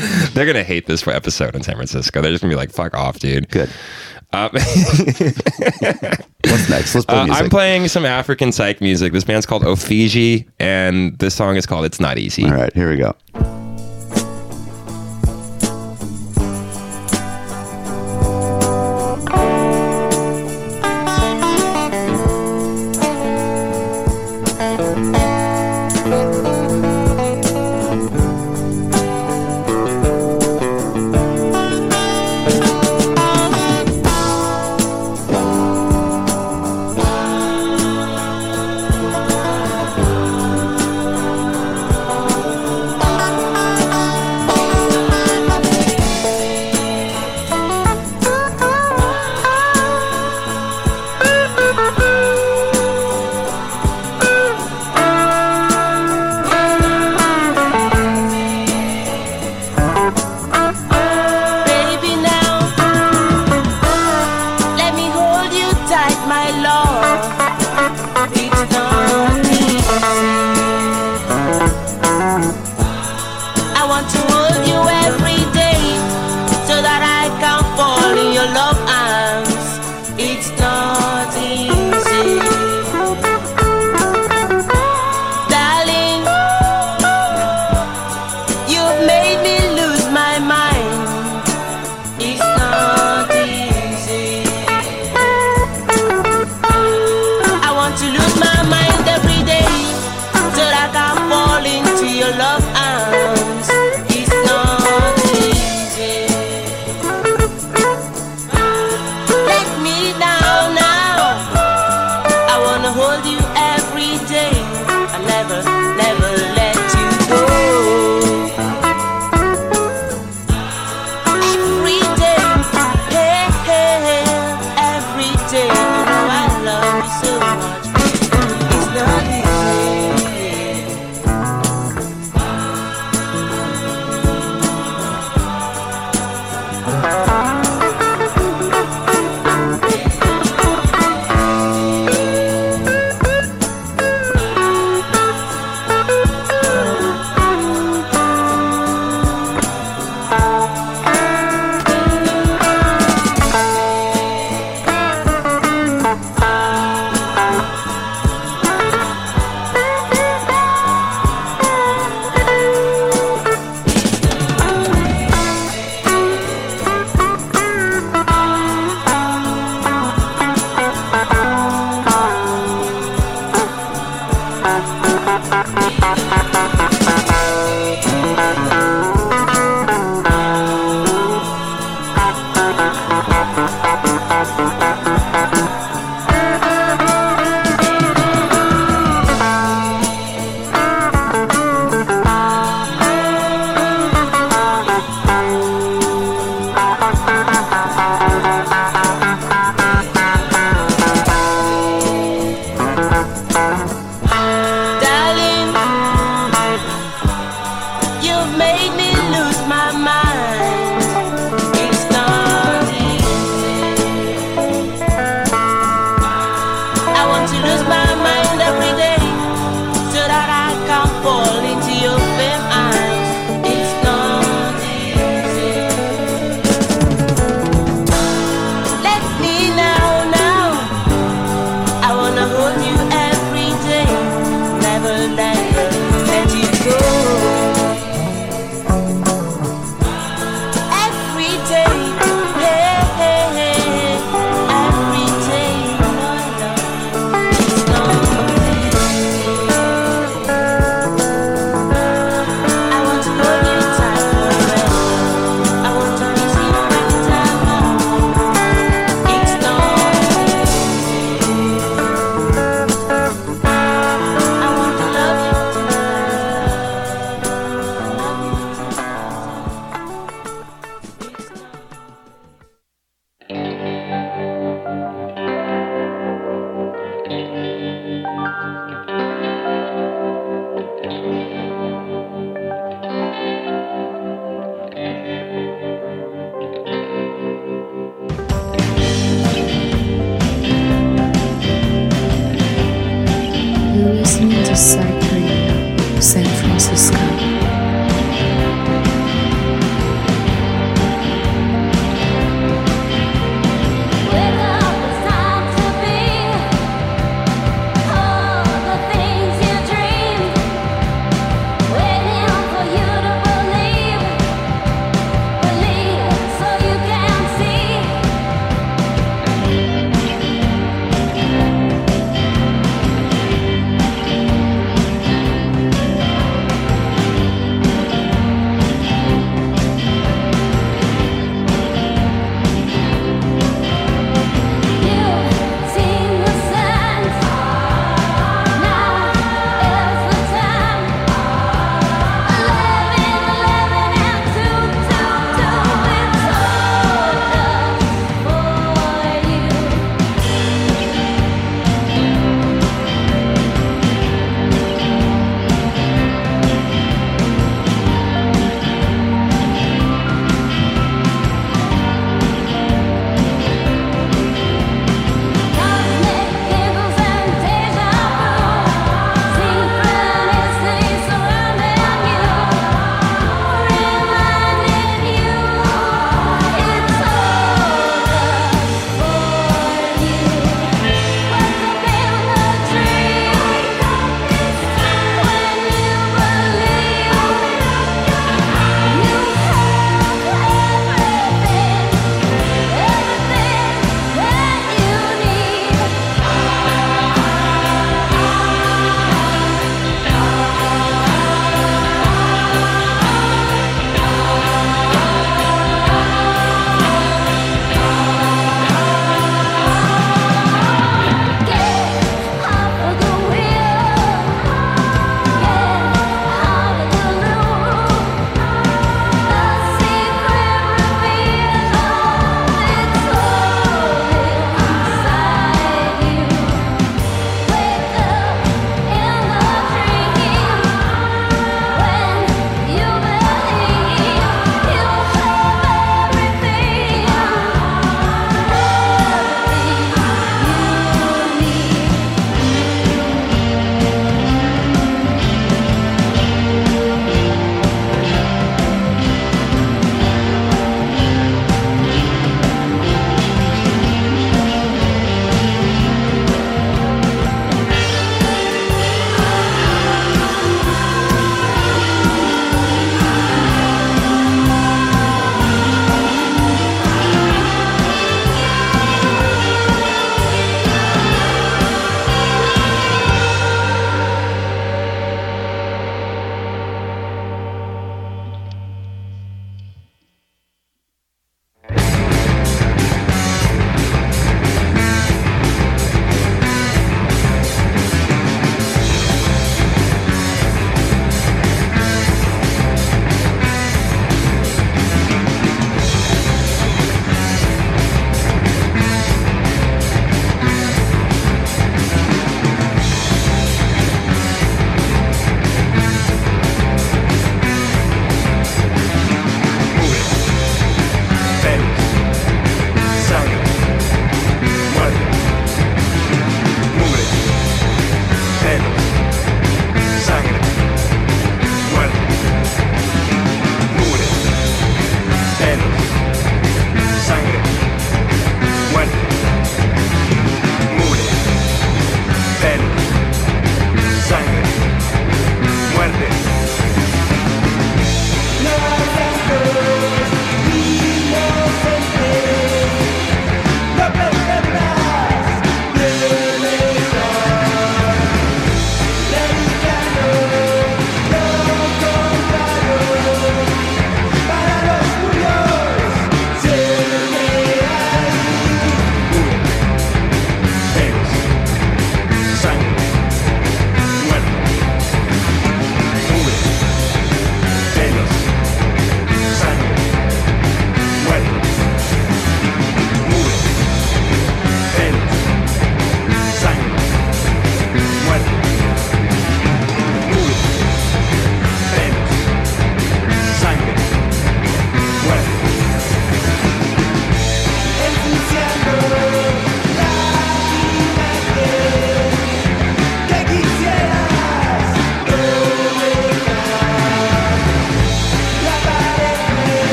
They're 0.34 0.46
gonna 0.46 0.64
hate 0.64 0.86
this 0.86 1.06
episode 1.06 1.54
in 1.54 1.62
San 1.62 1.74
Francisco. 1.76 2.20
They're 2.20 2.32
just 2.32 2.42
gonna 2.42 2.52
be 2.52 2.56
like, 2.56 2.70
"Fuck 2.70 2.94
off, 2.94 3.18
dude." 3.18 3.48
Good. 3.50 3.70
Um, 4.32 4.50
What's 4.52 4.64
next? 6.68 6.94
Let's 6.94 7.06
play 7.06 7.18
uh, 7.18 7.24
music. 7.26 7.44
I'm 7.44 7.50
playing 7.50 7.88
some 7.88 8.04
African 8.04 8.52
psych 8.52 8.80
music. 8.80 9.12
This 9.12 9.24
band's 9.24 9.46
called 9.46 9.62
Ofege, 9.62 10.46
and 10.58 11.18
this 11.18 11.34
song 11.34 11.56
is 11.56 11.66
called 11.66 11.84
"It's 11.84 12.00
Not 12.00 12.18
Easy." 12.18 12.44
All 12.44 12.50
right, 12.52 12.72
here 12.74 12.90
we 12.90 12.96
go. 12.96 13.14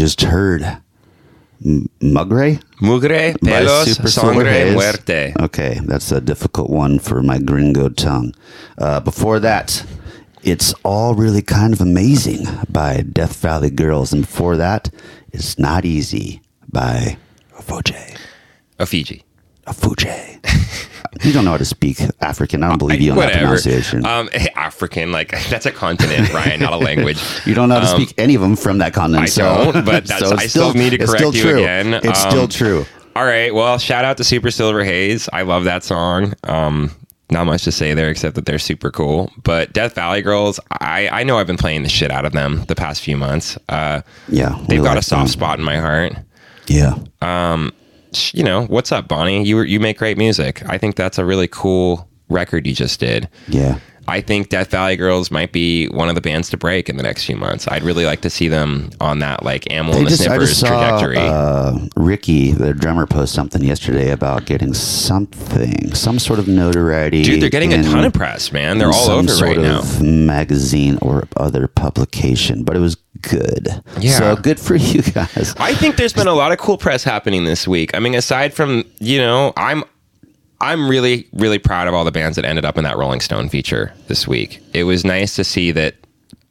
Just 0.00 0.22
heard 0.22 0.62
Mugre? 1.62 2.62
Mugre, 2.80 3.38
pelos, 3.44 3.98
sangre, 4.14 4.72
muerte. 4.72 5.34
Okay, 5.38 5.78
that's 5.84 6.10
a 6.10 6.22
difficult 6.22 6.70
one 6.70 6.98
for 6.98 7.22
my 7.22 7.38
gringo 7.38 7.90
tongue. 7.90 8.32
Uh, 8.78 9.00
before 9.00 9.38
that, 9.40 9.84
it's 10.42 10.72
all 10.84 11.14
really 11.14 11.42
kind 11.42 11.74
of 11.74 11.82
amazing 11.82 12.46
by 12.70 13.02
Death 13.02 13.36
Valley 13.42 13.68
Girls, 13.68 14.14
and 14.14 14.22
before 14.22 14.56
that, 14.56 14.88
it's 15.32 15.58
not 15.58 15.84
easy 15.84 16.40
by 16.72 17.18
Ofege. 17.58 18.16
A 18.78 18.86
Fiji. 18.86 19.22
Ofege. 19.66 20.38
you 21.24 21.32
don't 21.32 21.44
know 21.44 21.52
how 21.52 21.56
to 21.56 21.64
speak 21.64 22.00
African. 22.20 22.62
I 22.62 22.68
don't 22.68 22.78
believe 22.78 23.00
you 23.00 23.12
on 23.12 23.18
that 23.18 23.32
pronunciation. 23.32 24.04
Um, 24.06 24.28
African, 24.56 25.12
like 25.12 25.30
that's 25.50 25.66
a 25.66 25.72
continent, 25.72 26.32
Ryan, 26.32 26.60
not 26.60 26.72
a 26.72 26.76
language. 26.84 27.20
you 27.46 27.54
don't 27.54 27.68
know 27.68 27.76
how 27.80 27.86
to 27.86 27.94
um, 27.94 28.00
speak 28.00 28.14
any 28.18 28.34
of 28.34 28.40
them 28.40 28.56
from 28.56 28.78
that 28.78 28.92
continent. 28.94 29.24
I 29.24 29.26
so, 29.26 29.72
don't, 29.72 29.84
but 29.84 30.06
that's- 30.06 30.22
it's 30.22 30.32
I 30.32 30.46
still 30.46 30.72
need 30.74 30.90
to 30.90 30.98
correct 30.98 31.18
still 31.18 31.34
you 31.34 31.42
true. 31.42 31.58
again. 31.58 31.94
It's 31.94 32.24
Um, 32.24 32.30
still 32.30 32.48
true. 32.48 32.86
All 33.16 33.24
right. 33.24 33.52
Well, 33.54 33.76
shout 33.78 34.04
out 34.04 34.16
to 34.18 34.24
Super 34.24 34.50
Silver 34.50 34.84
Haze. 34.84 35.28
I 35.32 35.42
love 35.42 35.64
that 35.64 35.82
song. 35.84 36.32
Um, 36.44 36.92
not 37.32 37.44
much 37.44 37.64
to 37.64 37.72
say 37.72 37.92
there 37.94 38.08
except 38.08 38.34
that 38.36 38.46
they're 38.46 38.58
super 38.58 38.90
cool. 38.90 39.30
But 39.42 39.72
Death 39.72 39.94
Valley 39.96 40.22
Girls, 40.22 40.58
I, 40.70 41.08
I 41.08 41.22
know 41.24 41.38
I've 41.38 41.46
been 41.46 41.56
playing 41.56 41.82
the 41.82 41.88
shit 41.88 42.10
out 42.10 42.24
of 42.24 42.32
them 42.32 42.64
the 42.66 42.74
past 42.76 43.02
few 43.02 43.16
months. 43.16 43.58
Uh, 43.68 44.02
Yeah, 44.28 44.56
they've 44.68 44.82
got 44.82 44.90
like 44.90 44.98
a 44.98 45.02
soft 45.02 45.22
them. 45.22 45.28
spot 45.28 45.58
in 45.58 45.64
my 45.64 45.76
heart. 45.78 46.12
Yeah. 46.66 46.94
Sh- 46.94 46.98
You 48.32 48.42
know, 48.44 48.64
what's 48.66 48.92
up, 48.92 49.08
Bonnie? 49.08 49.44
You 49.44 49.60
you 49.62 49.80
make 49.80 49.98
great 49.98 50.18
music. 50.18 50.62
I 50.68 50.78
think 50.78 50.96
that's 50.96 51.18
a 51.18 51.24
really 51.24 51.48
cool 51.48 52.08
record 52.28 52.66
you 52.66 52.74
just 52.74 53.00
did. 53.00 53.28
Yeah. 53.48 53.78
I 54.08 54.20
think 54.20 54.48
Death 54.48 54.72
Valley 54.72 54.96
Girls 54.96 55.30
might 55.30 55.52
be 55.52 55.86
one 55.86 56.08
of 56.08 56.16
the 56.16 56.20
bands 56.20 56.50
to 56.50 56.56
break 56.56 56.88
in 56.88 56.96
the 56.96 57.02
next 57.04 57.24
few 57.26 57.36
months. 57.36 57.68
I'd 57.68 57.84
really 57.84 58.04
like 58.04 58.22
to 58.22 58.30
see 58.30 58.48
them 58.48 58.90
on 59.00 59.20
that 59.20 59.44
like 59.44 59.70
Amel 59.70 59.94
and 59.94 60.06
the 60.06 60.10
just 60.10 60.58
saw 60.58 60.68
trajectory. 60.68 61.18
uh, 61.18 61.78
Ricky, 61.96 62.50
the 62.50 62.74
drummer, 62.74 63.06
post 63.06 63.32
something 63.32 63.62
yesterday 63.62 64.10
about 64.10 64.46
getting 64.46 64.74
something, 64.74 65.94
some 65.94 66.18
sort 66.18 66.40
of 66.40 66.48
notoriety. 66.48 67.22
Dude, 67.22 67.40
they're 67.40 67.50
getting 67.50 67.72
a 67.72 67.82
ton 67.84 68.04
of 68.04 68.12
press, 68.12 68.50
man. 68.50 68.78
They're 68.78 68.90
all 68.90 69.10
over 69.10 69.32
right 69.44 69.58
now. 69.58 69.82
magazine 70.00 70.98
or 71.00 71.28
other 71.36 71.68
publication, 71.68 72.64
but 72.64 72.76
it 72.76 72.80
was 72.80 72.96
good. 73.22 73.68
Yeah. 73.98 74.18
So 74.18 74.36
good 74.36 74.58
for 74.60 74.74
you 74.92 75.02
guys. 75.02 75.54
I 75.58 75.74
think 75.74 75.96
there's 75.96 76.12
been 76.12 76.26
a 76.28 76.34
lot 76.34 76.52
of 76.52 76.58
cool 76.58 76.78
press 76.78 77.04
happening 77.04 77.44
this 77.44 77.66
week. 77.68 77.94
I 77.94 77.98
mean, 78.00 78.14
aside 78.14 78.54
from 78.54 78.84
you 78.98 79.18
know, 79.18 79.52
I'm 79.56 79.84
I'm 80.60 80.88
really 80.88 81.26
really 81.32 81.58
proud 81.58 81.88
of 81.88 81.94
all 81.94 82.04
the 82.04 82.12
bands 82.12 82.36
that 82.36 82.44
ended 82.44 82.64
up 82.64 82.76
in 82.78 82.84
that 82.84 82.96
Rolling 82.96 83.20
Stone 83.20 83.48
feature 83.48 83.92
this 84.08 84.28
week. 84.28 84.60
It 84.74 84.84
was 84.84 85.04
nice 85.04 85.34
to 85.36 85.44
see 85.44 85.70
that 85.72 85.94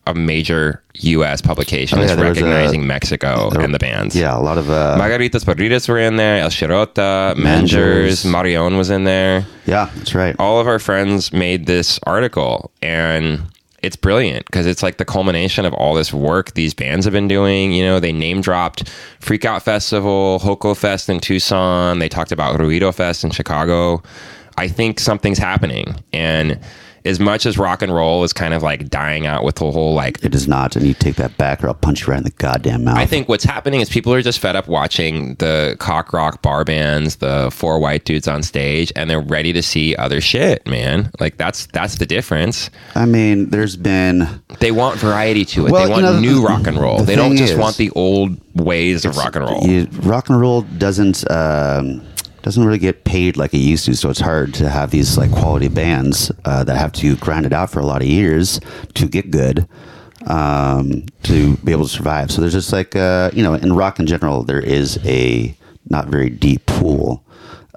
a 0.07 0.13
major 0.15 0.81
U.S. 1.01 1.39
publication 1.39 1.99
Oh, 1.99 2.01
yeah, 2.01 2.05
is 2.07 2.11
was 2.17 2.19
a- 2.19 2.29
recognizing 2.29 2.87
Mexico 2.87 3.51
there- 3.51 3.61
and 3.61 3.75
the 3.75 3.77
bands. 3.79 4.15
Yeah, 4.15 4.35
a 4.35 4.41
lot 4.41 4.57
of 4.57 4.67
uh, 4.69 4.97
Margaritas 4.99 5.43
Podridas 5.45 5.87
were 5.87 5.99
in 5.99 6.15
there. 6.15 6.41
El 6.41 6.49
Chirota. 6.49 7.37
Mangers, 7.37 8.25
Marion 8.25 8.75
was 8.77 8.89
in 8.89 9.03
there. 9.03 9.45
yeah, 9.67 9.91
that's 9.97 10.15
right. 10.15 10.35
all 10.39 10.59
of 10.59 10.67
our 10.67 10.79
friends 10.79 11.31
made 11.31 11.67
this 11.67 11.99
article 12.07 12.71
and 12.81 13.43
it's 13.81 13.95
brilliant 13.95 14.45
because 14.45 14.65
it's 14.65 14.83
like 14.83 14.97
the 14.97 15.05
culmination 15.05 15.65
of 15.65 15.73
all 15.73 15.93
this 15.93 16.13
work 16.13 16.53
these 16.53 16.73
bands 16.73 17.05
have 17.05 17.13
been 17.13 17.27
doing. 17.27 17.71
You 17.71 17.83
know, 17.83 17.99
they 17.99 18.11
name 18.11 18.41
dropped 18.41 18.89
Freak 19.19 19.45
Out 19.45 19.63
Festival, 19.63 20.39
HoCo 20.39 20.75
Fest 20.75 21.09
in 21.09 21.19
Tucson. 21.19 21.99
They 21.99 22.09
talked 22.09 22.31
about 22.31 22.59
Ruido 22.59 22.93
Fest 22.93 23.23
in 23.23 23.31
Chicago. 23.31 24.01
I 24.57 24.67
think 24.67 24.99
something's 24.99 25.37
happening. 25.37 25.95
And 26.11 26.59
as 27.05 27.19
much 27.19 27.45
as 27.45 27.57
rock 27.57 27.81
and 27.81 27.93
roll 27.93 28.23
is 28.23 28.33
kind 28.33 28.53
of 28.53 28.61
like 28.63 28.89
dying 28.89 29.25
out 29.25 29.43
with 29.43 29.55
the 29.55 29.71
whole 29.71 29.93
like 29.93 30.23
It 30.23 30.35
is 30.35 30.47
not, 30.47 30.75
and 30.75 30.85
you 30.85 30.93
take 30.93 31.15
that 31.15 31.37
back, 31.37 31.63
or 31.63 31.67
I'll 31.67 31.73
punch 31.73 32.01
you 32.01 32.07
right 32.07 32.17
in 32.17 32.23
the 32.23 32.31
goddamn 32.31 32.83
mouth. 32.83 32.97
I 32.97 33.05
think 33.05 33.29
what's 33.29 33.43
happening 33.43 33.81
is 33.81 33.89
people 33.89 34.13
are 34.13 34.21
just 34.21 34.39
fed 34.39 34.55
up 34.55 34.67
watching 34.67 35.35
the 35.35 35.75
cock 35.79 36.13
rock 36.13 36.41
bar 36.41 36.63
bands, 36.65 37.17
the 37.17 37.49
four 37.51 37.79
white 37.79 38.05
dudes 38.05 38.27
on 38.27 38.43
stage, 38.43 38.91
and 38.95 39.09
they're 39.09 39.19
ready 39.21 39.53
to 39.53 39.61
see 39.61 39.95
other 39.95 40.21
shit, 40.21 40.65
man. 40.67 41.11
Like 41.19 41.37
that's 41.37 41.67
that's 41.67 41.95
the 41.95 42.05
difference. 42.05 42.69
I 42.95 43.05
mean, 43.05 43.49
there's 43.49 43.75
been 43.75 44.27
They 44.59 44.71
want 44.71 44.97
variety 44.99 45.45
to 45.45 45.67
it. 45.67 45.71
Well, 45.71 45.81
they 45.83 45.95
you 45.95 46.03
want 46.03 46.15
know, 46.15 46.19
new 46.19 46.45
rock 46.45 46.67
and 46.67 46.77
roll. 46.77 46.97
the 46.99 47.03
They 47.05 47.15
don't 47.15 47.35
just 47.37 47.53
is- 47.53 47.59
want 47.59 47.77
the 47.77 47.89
old 47.91 48.37
ways 48.55 49.05
of 49.05 49.15
rock 49.15 49.35
and 49.35 49.45
roll. 49.45 49.63
you, 49.65 49.87
rock 50.01 50.29
and 50.29 50.39
roll 50.41 50.61
doesn't 50.63 51.29
um, 51.31 52.01
doesn't 52.41 52.63
really 52.63 52.79
get 52.79 53.03
paid 53.03 53.37
like 53.37 53.53
it 53.53 53.57
used 53.57 53.85
to, 53.85 53.95
so 53.95 54.09
it's 54.09 54.19
hard 54.19 54.53
to 54.55 54.69
have 54.69 54.91
these 54.91 55.17
like 55.17 55.31
quality 55.31 55.67
bands 55.67 56.31
uh, 56.45 56.63
that 56.63 56.77
have 56.77 56.91
to 56.93 57.15
grind 57.17 57.45
it 57.45 57.53
out 57.53 57.69
for 57.69 57.79
a 57.79 57.85
lot 57.85 58.01
of 58.01 58.07
years 58.07 58.59
to 58.93 59.07
get 59.07 59.31
good 59.31 59.67
um, 60.27 61.05
to 61.23 61.57
be 61.57 61.71
able 61.71 61.83
to 61.83 61.89
survive. 61.89 62.31
So 62.31 62.41
there's 62.41 62.53
just 62.53 62.71
like 62.71 62.95
uh, 62.95 63.31
you 63.33 63.43
know, 63.43 63.53
in 63.53 63.73
rock 63.73 63.99
in 63.99 64.07
general, 64.07 64.43
there 64.43 64.61
is 64.61 64.99
a 65.05 65.55
not 65.89 66.07
very 66.07 66.29
deep 66.29 66.65
pool 66.65 67.23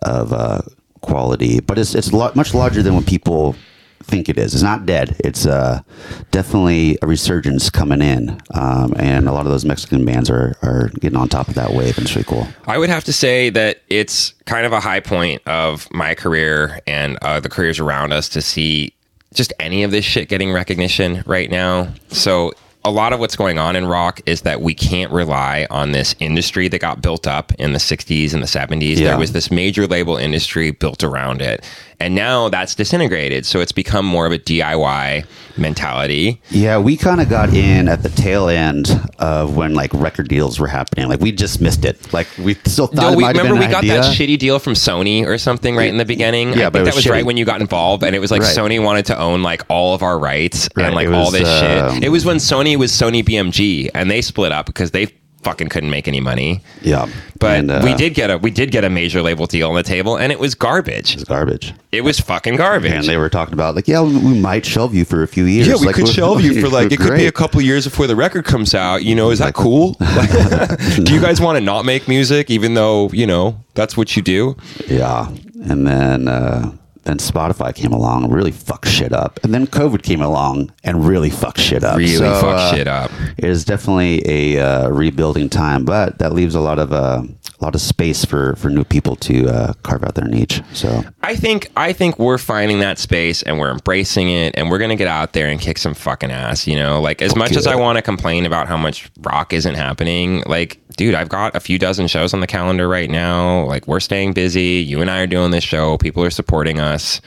of 0.02 0.32
uh, 0.32 0.62
quality, 1.00 1.60
but 1.60 1.78
it's 1.78 1.94
it's 1.94 2.12
lo- 2.12 2.32
much 2.34 2.54
larger 2.54 2.82
than 2.82 2.94
what 2.94 3.06
people 3.06 3.56
think 4.04 4.28
it 4.28 4.38
is. 4.38 4.54
It's 4.54 4.62
not 4.62 4.86
dead. 4.86 5.16
It's 5.20 5.46
uh, 5.46 5.82
definitely 6.30 6.98
a 7.02 7.06
resurgence 7.06 7.70
coming 7.70 8.02
in, 8.02 8.40
um, 8.54 8.94
and 8.96 9.28
a 9.28 9.32
lot 9.32 9.46
of 9.46 9.52
those 9.52 9.64
Mexican 9.64 10.04
bands 10.04 10.30
are, 10.30 10.56
are 10.62 10.88
getting 11.00 11.16
on 11.16 11.28
top 11.28 11.48
of 11.48 11.54
that 11.54 11.72
wave, 11.72 11.96
and 11.96 12.06
it's 12.06 12.14
really 12.14 12.24
cool. 12.24 12.46
I 12.66 12.78
would 12.78 12.90
have 12.90 13.04
to 13.04 13.12
say 13.12 13.50
that 13.50 13.82
it's 13.88 14.34
kind 14.46 14.66
of 14.66 14.72
a 14.72 14.80
high 14.80 15.00
point 15.00 15.42
of 15.46 15.88
my 15.92 16.14
career 16.14 16.80
and 16.86 17.16
uh, 17.22 17.40
the 17.40 17.48
careers 17.48 17.78
around 17.78 18.12
us 18.12 18.28
to 18.30 18.42
see 18.42 18.94
just 19.34 19.52
any 19.58 19.82
of 19.82 19.90
this 19.90 20.04
shit 20.04 20.28
getting 20.28 20.52
recognition 20.52 21.22
right 21.26 21.50
now. 21.50 21.88
So 22.08 22.52
a 22.84 22.90
lot 22.90 23.12
of 23.12 23.20
what's 23.20 23.36
going 23.36 23.58
on 23.58 23.76
in 23.76 23.86
rock 23.86 24.20
is 24.26 24.42
that 24.42 24.60
we 24.60 24.74
can't 24.74 25.12
rely 25.12 25.66
on 25.70 25.92
this 25.92 26.14
industry 26.18 26.68
that 26.68 26.80
got 26.80 27.00
built 27.00 27.26
up 27.26 27.52
in 27.54 27.72
the 27.72 27.78
60s 27.78 28.34
and 28.34 28.42
the 28.42 28.46
70s. 28.46 28.96
Yeah. 28.96 29.10
There 29.10 29.18
was 29.18 29.32
this 29.32 29.50
major 29.50 29.86
label 29.86 30.16
industry 30.16 30.72
built 30.72 31.04
around 31.04 31.40
it. 31.40 31.64
And 32.02 32.14
now 32.16 32.48
that's 32.48 32.74
disintegrated. 32.74 33.46
So 33.46 33.60
it's 33.60 33.72
become 33.72 34.04
more 34.04 34.26
of 34.26 34.32
a 34.32 34.38
DIY 34.38 35.24
mentality. 35.56 36.40
Yeah, 36.50 36.78
we 36.78 36.96
kind 36.96 37.20
of 37.20 37.28
got 37.28 37.54
in 37.54 37.88
at 37.88 38.02
the 38.02 38.08
tail 38.08 38.48
end 38.48 38.90
of 39.18 39.56
when 39.56 39.74
like 39.74 39.92
record 39.94 40.28
deals 40.28 40.58
were 40.58 40.66
happening. 40.66 41.08
Like 41.08 41.20
we 41.20 41.30
just 41.32 41.60
missed 41.60 41.84
it. 41.84 42.12
Like 42.12 42.26
we 42.38 42.54
still 42.54 42.88
thought 42.88 42.96
No, 42.96 43.12
it 43.12 43.16
we 43.16 43.26
remember 43.26 43.54
we 43.54 43.66
got 43.68 43.84
idea. 43.84 44.00
that 44.00 44.14
shitty 44.16 44.38
deal 44.38 44.58
from 44.58 44.72
Sony 44.74 45.24
or 45.26 45.38
something 45.38 45.76
right 45.76 45.88
in 45.88 45.96
the 45.98 46.04
beginning. 46.04 46.52
Yeah, 46.54 46.66
I 46.66 46.70
but 46.70 46.82
it 46.82 46.84
that 46.86 46.94
was 46.94 47.04
was 47.04 47.10
right 47.10 47.24
when 47.24 47.36
you 47.36 47.44
got 47.44 47.60
involved, 47.60 48.02
and 48.02 48.16
it 48.16 48.18
was 48.18 48.30
like 48.30 48.42
Right. 48.42 48.56
Sony 48.56 48.82
wanted 48.82 49.06
to 49.06 49.18
own 49.18 49.42
like 49.42 49.62
all 49.68 49.94
of 49.94 50.02
our 50.02 50.18
rights 50.18 50.68
Right, 50.74 50.86
and 50.86 50.94
like 50.94 51.06
it 51.08 51.14
all 51.14 51.30
this 51.30 51.48
um, 51.48 51.94
shit. 51.94 52.04
It 52.04 52.08
was 52.08 52.24
when 52.24 52.38
Sony 52.38 52.76
was 52.76 52.90
Sony 52.90 53.22
BMG, 53.22 53.90
and 53.94 54.10
they 54.10 54.22
split 54.22 54.50
up 54.52 54.66
because 54.66 54.90
they 54.90 55.06
fucking 55.42 55.68
couldn't 55.68 55.90
make 55.90 56.06
any 56.08 56.20
money. 56.20 56.60
Yeah, 56.82 57.06
But 57.38 57.58
And, 57.58 57.70
uh, 57.70 57.80
we 57.84 57.94
did 57.94 58.14
get 58.14 58.30
a 58.30 58.38
we 58.38 58.50
did 58.50 58.70
get 58.70 58.84
a 58.84 58.90
major 58.90 59.22
label 59.22 59.46
deal 59.46 59.68
on 59.68 59.74
the 59.74 59.82
table, 59.82 60.16
and 60.16 60.30
it 60.32 60.38
was 60.38 60.54
garbage. 60.54 61.10
It 61.12 61.16
was 61.16 61.24
garbage. 61.24 61.74
It 61.90 62.02
was 62.04 62.18
fucking 62.20 62.56
garbage. 62.56 62.92
And 62.92 63.04
they 63.06 63.16
were 63.16 63.28
talking 63.28 63.54
about 63.54 63.74
like, 63.74 63.88
yeah, 63.88 64.00
we 64.02 64.16
we 64.16 64.38
might 64.38 64.64
shelve 64.64 64.94
you 64.94 65.04
for 65.04 65.22
a 65.22 65.28
few 65.28 65.44
years. 65.44 65.66
yeah, 65.66 65.74
we 65.78 65.86
Like, 65.86 65.96
could 65.96 66.08
shelve 66.08 66.40
you 66.42 66.60
for 66.60 66.68
like 66.78 66.92
it 66.92 66.98
could 67.00 67.16
be 67.16 67.26
a 67.26 67.32
couple 67.32 67.60
years 67.60 67.84
before 67.84 68.06
the 68.06 68.16
record 68.16 68.44
comes 68.44 68.74
out. 68.74 69.02
You 69.04 69.14
know, 69.14 69.30
is 69.30 69.38
that 69.40 69.54
cool? 69.54 69.92
do 71.02 71.12
you 71.14 71.20
guys 71.20 71.40
want 71.40 71.56
to 71.56 71.60
not 71.64 71.84
make 71.84 72.08
music, 72.08 72.50
even 72.50 72.74
though 72.74 73.08
you 73.12 73.26
know 73.26 73.56
that's 73.74 73.96
what 73.96 74.16
you 74.16 74.22
do? 74.22 74.56
Yeah, 74.86 75.28
and 75.64 75.86
then 75.86 76.28
uh, 76.28 76.72
then 77.04 77.18
Spotify 77.18 77.74
came 77.74 77.92
along 77.92 78.24
and 78.24 78.32
really 78.32 78.52
fucked 78.52 78.88
shit 78.88 79.12
up, 79.12 79.40
and 79.42 79.52
then 79.52 79.66
COVID 79.66 80.02
came 80.02 80.20
along 80.20 80.72
and 80.84 81.06
really 81.06 81.30
fucked 81.30 81.60
shit 81.60 81.84
up. 81.84 81.96
Really 81.98 82.16
So, 82.16 82.40
fuck 82.40 82.58
uh, 82.58 82.74
shit 82.74 82.88
up. 82.88 83.10
It 83.36 83.44
is 83.44 83.64
definitely 83.64 84.22
a 84.26 84.58
uh, 84.60 84.88
rebuilding 84.88 85.48
time, 85.48 85.84
but 85.84 86.18
that 86.18 86.32
leaves 86.32 86.54
a 86.54 86.60
lot 86.60 86.78
of 86.78 86.92
uh, 86.92 87.22
a 87.60 87.64
lot 87.64 87.74
of 87.74 87.80
space 87.80 88.24
for 88.24 88.56
for 88.56 88.68
new 88.70 88.84
people 88.84 89.16
to 89.16 89.48
uh, 89.48 89.72
carve 89.82 90.04
out 90.04 90.14
their 90.14 90.28
niche. 90.28 90.62
So 90.72 91.04
I 91.22 91.36
think 91.36 91.70
I 91.76 91.92
think 91.92 92.18
we're 92.18 92.38
finding 92.38 92.80
that 92.80 92.98
space 92.98 93.42
and 93.42 93.58
we're 93.58 93.70
embracing 93.70 94.30
it 94.30 94.54
and 94.56 94.70
we're 94.70 94.78
gonna 94.78 94.96
get 94.96 95.08
out 95.08 95.32
there 95.32 95.48
and 95.48 95.60
kick 95.60 95.78
some 95.78 95.94
fucking 95.94 96.30
ass. 96.30 96.66
You 96.66 96.76
know, 96.76 97.00
like 97.00 97.22
as 97.22 97.36
much 97.36 97.52
as 97.52 97.66
I 97.66 97.76
want 97.76 97.96
to 97.96 98.02
complain 98.02 98.46
about 98.46 98.68
how 98.68 98.76
much 98.76 99.10
rock 99.20 99.52
isn't 99.52 99.74
happening, 99.74 100.42
like 100.46 100.80
dude, 100.96 101.14
I've 101.14 101.28
got 101.28 101.54
a 101.56 101.60
few 101.60 101.78
dozen 101.78 102.06
shows 102.06 102.34
on 102.34 102.40
the 102.40 102.46
calendar 102.46 102.88
right 102.88 103.10
now. 103.10 103.64
Like 103.64 103.86
we're 103.86 104.00
staying 104.00 104.32
busy. 104.32 104.82
You 104.84 105.00
and 105.00 105.10
I 105.10 105.20
are 105.20 105.26
doing 105.26 105.50
this 105.50 105.64
show. 105.64 105.98
People 105.98 106.24
are 106.24 106.30
supporting 106.30 106.80
us. 106.80 107.20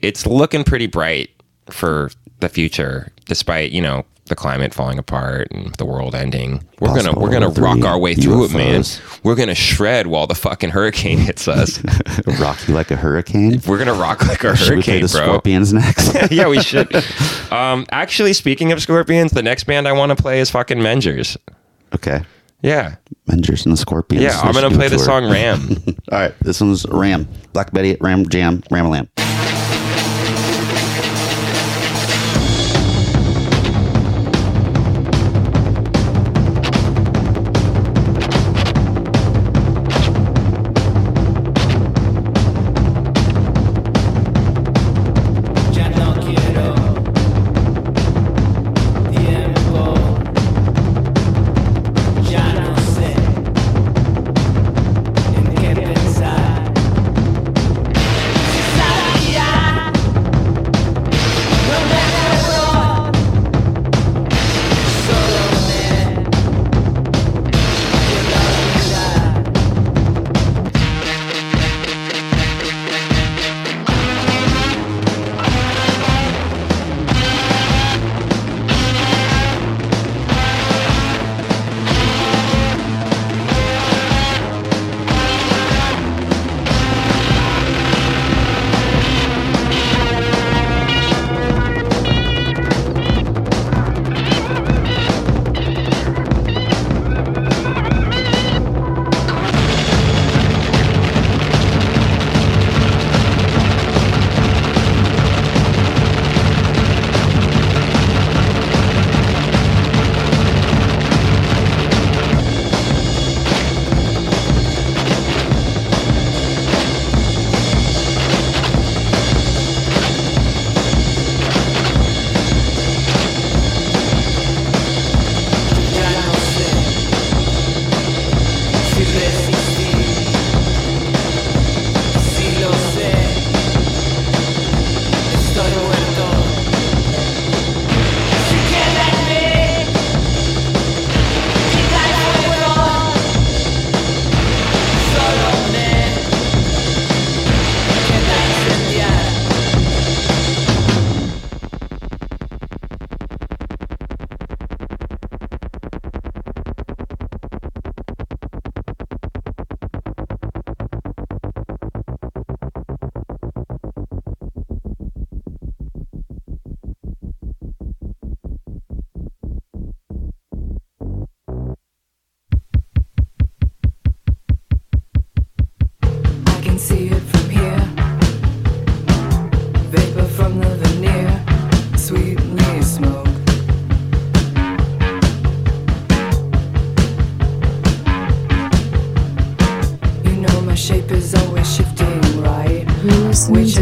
It's 0.00 0.26
looking 0.26 0.64
pretty 0.64 0.86
bright 0.86 1.30
for 1.70 2.10
the 2.40 2.48
future, 2.48 3.12
despite 3.26 3.72
you 3.72 3.80
know 3.80 4.04
the 4.26 4.34
climate 4.34 4.74
falling 4.74 4.98
apart 4.98 5.48
and 5.52 5.72
the 5.76 5.84
world 5.84 6.14
ending. 6.14 6.62
We're 6.80 6.94
gonna 6.94 7.12
we're 7.18 7.30
gonna 7.30 7.48
rock 7.48 7.84
our 7.84 7.98
way 7.98 8.14
through 8.14 8.46
it, 8.46 8.52
man. 8.52 8.82
We're 9.22 9.36
gonna 9.36 9.54
shred 9.54 10.08
while 10.08 10.26
the 10.26 10.34
fucking 10.34 10.70
hurricane 10.70 11.18
hits 11.18 11.46
us. 11.48 11.80
rock 12.40 12.58
you 12.68 12.74
like 12.74 12.90
a 12.90 12.96
hurricane. 12.96 13.60
We're 13.66 13.78
gonna 13.78 13.94
rock 13.94 14.26
like 14.26 14.42
a 14.44 14.56
Should 14.56 14.78
we 14.78 14.82
play 14.82 15.00
the 15.00 15.08
bro. 15.08 15.22
Scorpions 15.22 15.72
next? 15.72 16.14
yeah, 16.30 16.48
we 16.48 16.60
should. 16.62 16.94
Um, 17.52 17.86
actually, 17.90 18.32
speaking 18.32 18.72
of 18.72 18.82
Scorpions, 18.82 19.30
the 19.30 19.42
next 19.42 19.64
band 19.64 19.86
I 19.86 19.92
want 19.92 20.10
to 20.16 20.20
play 20.20 20.40
is 20.40 20.50
fucking 20.50 20.78
Mengers. 20.78 21.36
okay, 21.94 22.22
Yeah, 22.66 22.96
Mengers 23.30 23.64
and 23.64 23.72
the 23.72 23.76
Scorpions. 23.76 24.24
yeah. 24.24 24.40
I'm 24.40 24.52
gonna 24.52 24.70
play 24.70 24.88
the 24.88 24.98
song 24.98 25.30
Ram. 25.30 25.76
All 26.10 26.18
right, 26.18 26.34
this 26.40 26.60
one's 26.60 26.84
Ram. 26.86 27.28
Black 27.52 27.70
Betty, 27.70 27.96
Ram 28.00 28.28
Jam, 28.28 28.60
Ram 28.72 28.88
Lamb. 28.88 29.08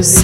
Is 0.05 0.23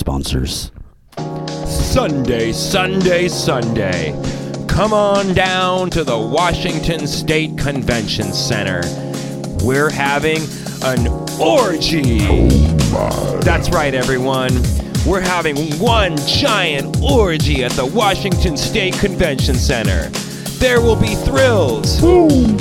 sponsors. 0.00 0.72
Sunday, 1.66 2.52
Sunday, 2.52 3.28
Sunday. 3.28 4.12
Come 4.66 4.94
on 4.94 5.34
down 5.34 5.90
to 5.90 6.02
the 6.04 6.18
Washington 6.18 7.06
State 7.06 7.58
Convention 7.58 8.32
Center. 8.32 8.80
We're 9.62 9.90
having 9.90 10.38
an 10.82 11.06
orgy. 11.38 12.48
That's 13.40 13.68
right, 13.70 13.94
everyone. 13.94 14.52
We're 15.06 15.20
having 15.20 15.56
one 15.78 16.16
giant 16.26 16.96
orgy 17.02 17.62
at 17.62 17.72
the 17.72 17.84
Washington 17.86 18.56
State 18.56 18.94
Convention 18.94 19.54
Center. 19.54 20.08
There 20.58 20.80
will 20.80 20.96
be 20.96 21.14
thrills, 21.14 22.00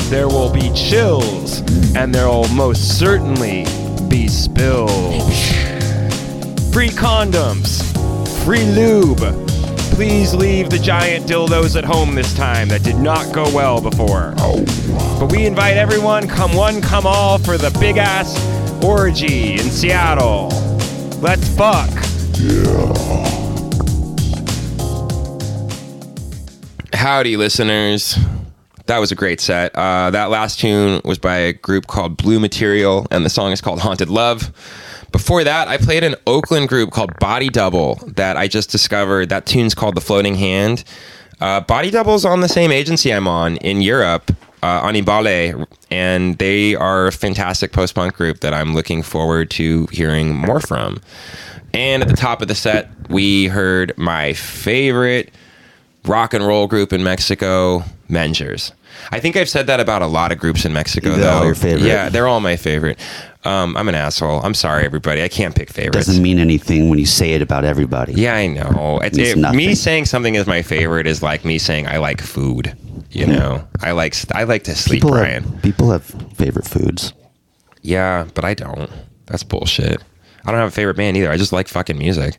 there 0.10 0.28
will 0.28 0.52
be 0.52 0.72
chills, 0.74 1.60
and 1.96 2.14
there 2.14 2.28
will 2.28 2.48
most 2.50 3.00
certainly 3.00 3.66
be 4.10 4.28
spills. 4.28 5.69
Free 6.80 6.88
condoms, 6.88 7.84
free 8.46 8.64
lube. 8.64 9.18
Please 9.96 10.34
leave 10.34 10.70
the 10.70 10.80
giant 10.80 11.26
dildos 11.26 11.76
at 11.76 11.84
home 11.84 12.16
this 12.16 12.34
time. 12.34 12.70
That 12.70 12.84
did 12.84 12.96
not 12.96 13.36
go 13.36 13.54
well 13.54 13.82
before. 13.82 14.34
But 15.20 15.30
we 15.30 15.46
invite 15.46 15.76
everyone, 15.76 16.26
come 16.30 16.56
one, 16.56 16.82
come 16.82 17.06
all, 17.06 17.38
for 17.38 17.58
the 17.58 17.70
big 17.82 17.98
ass 17.98 18.34
orgy 18.82 19.56
in 19.56 19.60
Seattle. 19.60 20.48
Let's 21.20 21.54
fuck. 21.58 21.90
Yeah. 22.38 22.94
Howdy, 26.94 27.36
listeners. 27.36 28.18
That 28.86 29.00
was 29.00 29.12
a 29.12 29.16
great 29.16 29.42
set. 29.42 29.76
Uh, 29.76 30.12
that 30.12 30.30
last 30.30 30.62
tune 30.62 31.02
was 31.04 31.20
by 31.20 31.36
a 31.40 31.52
group 31.52 31.88
called 31.88 32.16
Blue 32.16 32.40
Material, 32.40 33.06
and 33.12 33.26
the 33.26 33.30
song 33.30 33.52
is 33.52 33.60
called 33.60 33.82
Haunted 33.82 34.10
Love. 34.10 34.54
Before 35.12 35.44
that, 35.44 35.68
I 35.68 35.78
played 35.78 36.04
an 36.04 36.16
Oakland 36.28 36.70
group 36.70 36.92
called 36.92 37.18
Body 37.20 37.50
Double 37.50 37.96
that 38.08 38.38
I 38.38 38.48
just 38.48 38.70
discovered. 38.70 39.30
That 39.30 39.46
tune's 39.46 39.74
called 39.74 39.96
The 39.96 40.02
Floating 40.02 40.36
Hand. 40.36 40.84
Uh, 41.42 41.62
Body 41.62 41.90
Double's 41.90 42.26
on 42.26 42.42
the 42.42 42.50
same 42.50 42.72
agency 42.72 43.14
I'm 43.14 43.28
on 43.28 43.58
in 43.58 43.82
Europe, 43.82 44.32
uh, 44.62 44.82
Anibale, 44.82 45.66
and 45.90 46.38
they 46.38 46.76
are 46.76 47.08
a 47.08 47.12
fantastic 47.12 47.72
post 47.72 47.96
punk 47.96 48.14
group 48.14 48.42
that 48.42 48.54
I'm 48.54 48.74
looking 48.74 49.02
forward 49.02 49.50
to 49.52 49.88
hearing 49.92 50.36
more 50.36 50.60
from. 50.60 51.02
And 51.74 52.04
at 52.04 52.10
the 52.10 52.16
top 52.16 52.42
of 52.42 52.48
the 52.48 52.56
set, 52.56 52.90
we 53.10 53.46
heard 53.48 53.98
my 53.98 54.34
favorite 54.34 55.32
rock 56.06 56.34
and 56.34 56.46
roll 56.46 56.68
group 56.68 56.92
in 56.92 57.04
Mexico, 57.04 57.84
Mengers. 58.10 58.72
I 59.12 59.20
think 59.20 59.36
I've 59.36 59.50
said 59.50 59.68
that 59.68 59.80
about 59.80 60.02
a 60.02 60.08
lot 60.08 60.32
of 60.32 60.38
groups 60.38 60.66
in 60.66 60.74
Mexico, 60.74 61.10
They're 61.12 61.20
though. 61.20 61.30
all 61.40 61.46
your 61.46 61.56
favorite. 61.56 61.88
Yeah, 61.88 62.10
they're 62.10 62.28
all 62.28 62.40
my 62.40 62.56
favorite. 62.56 63.00
Um, 63.46 63.76
I'm 63.78 63.88
an 63.88 63.96
asshole. 63.96 64.42
I'm 64.44 64.54
sorry, 64.54 64.84
everybody. 64.86 65.24
I 65.24 65.28
can't 65.30 65.56
pick 65.56 65.70
favorites. 65.70 66.08
Doesn't 66.08 66.22
mean 66.22 66.40
anything 66.40 66.90
when 66.90 67.00
you 67.00 67.06
say 67.06 67.34
it 67.34 67.42
about 67.42 67.64
everybody. 67.64 68.14
yeah, 68.14 68.36
I 68.36 68.48
know. 68.48 69.00
It's, 69.02 69.18
it- 69.18 69.38
nothing. 69.38 69.58
me 69.58 69.76
saying 69.76 70.06
something 70.06 70.36
is 70.36 70.46
my 70.46 70.62
favorite 70.62 71.08
is 71.08 71.24
like 71.24 71.46
me 71.46 71.58
saying 71.58 71.88
I 71.88 71.98
like 71.98 72.22
food. 72.22 72.76
You 73.12 73.26
know, 73.26 73.68
I 73.82 73.92
like 73.92 74.14
I 74.36 74.44
like 74.44 74.66
to 74.66 74.76
sleep, 74.76 75.02
People 75.02 75.12
Brian. 75.18 75.44
have, 75.44 75.62
people 75.64 75.90
have 75.92 76.04
favorite 76.36 76.68
foods. 76.68 77.14
Yeah, 77.82 78.28
but 78.36 78.46
I 78.46 78.54
don't. 78.54 78.90
That's 79.26 79.42
bullshit. 79.44 80.04
I 80.46 80.52
don't 80.52 80.60
have 80.60 80.68
a 80.70 80.72
favorite 80.72 80.98
band 80.98 81.18
either. 81.18 81.32
I 81.32 81.38
just 81.38 81.52
like 81.52 81.68
fucking 81.68 81.98
music. 81.98 82.38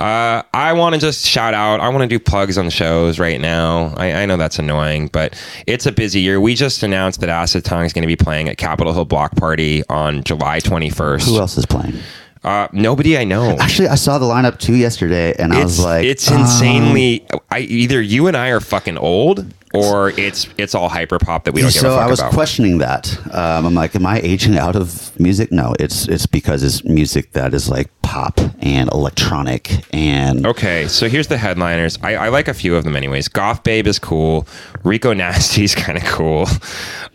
Uh, 0.00 0.42
I 0.54 0.72
want 0.72 0.94
to 0.94 1.00
just 1.00 1.26
shout 1.26 1.52
out. 1.52 1.80
I 1.80 1.88
want 1.90 2.02
to 2.02 2.08
do 2.08 2.18
plugs 2.18 2.56
on 2.56 2.70
shows 2.70 3.18
right 3.18 3.38
now. 3.38 3.92
I, 3.98 4.22
I 4.22 4.26
know 4.26 4.38
that's 4.38 4.58
annoying, 4.58 5.08
but 5.08 5.38
it's 5.66 5.84
a 5.84 5.92
busy 5.92 6.20
year. 6.20 6.40
We 6.40 6.54
just 6.54 6.82
announced 6.82 7.20
that 7.20 7.28
Acid 7.28 7.66
Tongue 7.66 7.84
is 7.84 7.92
going 7.92 8.02
to 8.02 8.08
be 8.08 8.16
playing 8.16 8.48
at 8.48 8.56
Capitol 8.56 8.94
Hill 8.94 9.04
Block 9.04 9.36
Party 9.36 9.82
on 9.90 10.24
July 10.24 10.60
21st. 10.60 11.26
Who 11.26 11.38
else 11.38 11.58
is 11.58 11.66
playing? 11.66 11.98
Uh, 12.42 12.68
nobody 12.72 13.18
I 13.18 13.24
know. 13.24 13.58
Actually, 13.60 13.88
I 13.88 13.96
saw 13.96 14.16
the 14.18 14.24
lineup 14.24 14.58
too 14.58 14.74
yesterday, 14.74 15.34
and 15.38 15.52
I 15.52 15.58
it's 15.58 15.76
was 15.76 15.84
like, 15.84 16.04
it's 16.06 16.30
um, 16.30 16.40
insanely. 16.40 17.26
I 17.50 17.58
either 17.60 18.00
you 18.00 18.26
and 18.26 18.36
I 18.38 18.48
are 18.48 18.60
fucking 18.60 18.96
old, 18.96 19.52
or 19.72 20.10
it's 20.18 20.48
it's 20.58 20.74
all 20.74 20.88
hyper 20.88 21.18
pop 21.18 21.44
that 21.44 21.52
we 21.54 21.60
don't 21.60 21.72
give 21.72 21.80
so 21.82 21.92
a 21.92 21.96
fuck 21.96 22.06
I 22.06 22.10
was 22.10 22.20
about. 22.20 22.32
questioning 22.32 22.78
that. 22.78 23.16
Um, 23.34 23.66
I'm 23.66 23.74
like, 23.74 23.94
am 23.94 24.04
I 24.06 24.18
aging 24.20 24.56
out 24.58 24.74
of 24.76 25.18
music? 25.20 25.52
No, 25.52 25.74
it's 25.78 26.08
it's 26.08 26.26
because 26.26 26.62
it's 26.62 26.82
music 26.84 27.32
that 27.32 27.54
is 27.54 27.68
like 27.68 27.88
pop 28.02 28.40
and 28.60 28.90
electronic 28.92 29.84
and 29.94 30.44
Okay, 30.46 30.88
so 30.88 31.08
here's 31.08 31.28
the 31.28 31.38
headliners. 31.38 31.98
I, 32.02 32.16
I 32.16 32.28
like 32.30 32.48
a 32.48 32.54
few 32.54 32.74
of 32.74 32.84
them, 32.84 32.96
anyways. 32.96 33.28
Goth 33.28 33.62
Babe 33.62 33.86
is 33.86 33.98
cool. 33.98 34.46
Rico 34.82 35.12
Nasty's 35.12 35.74
kind 35.76 35.96
of 35.98 36.04
cool. 36.04 36.46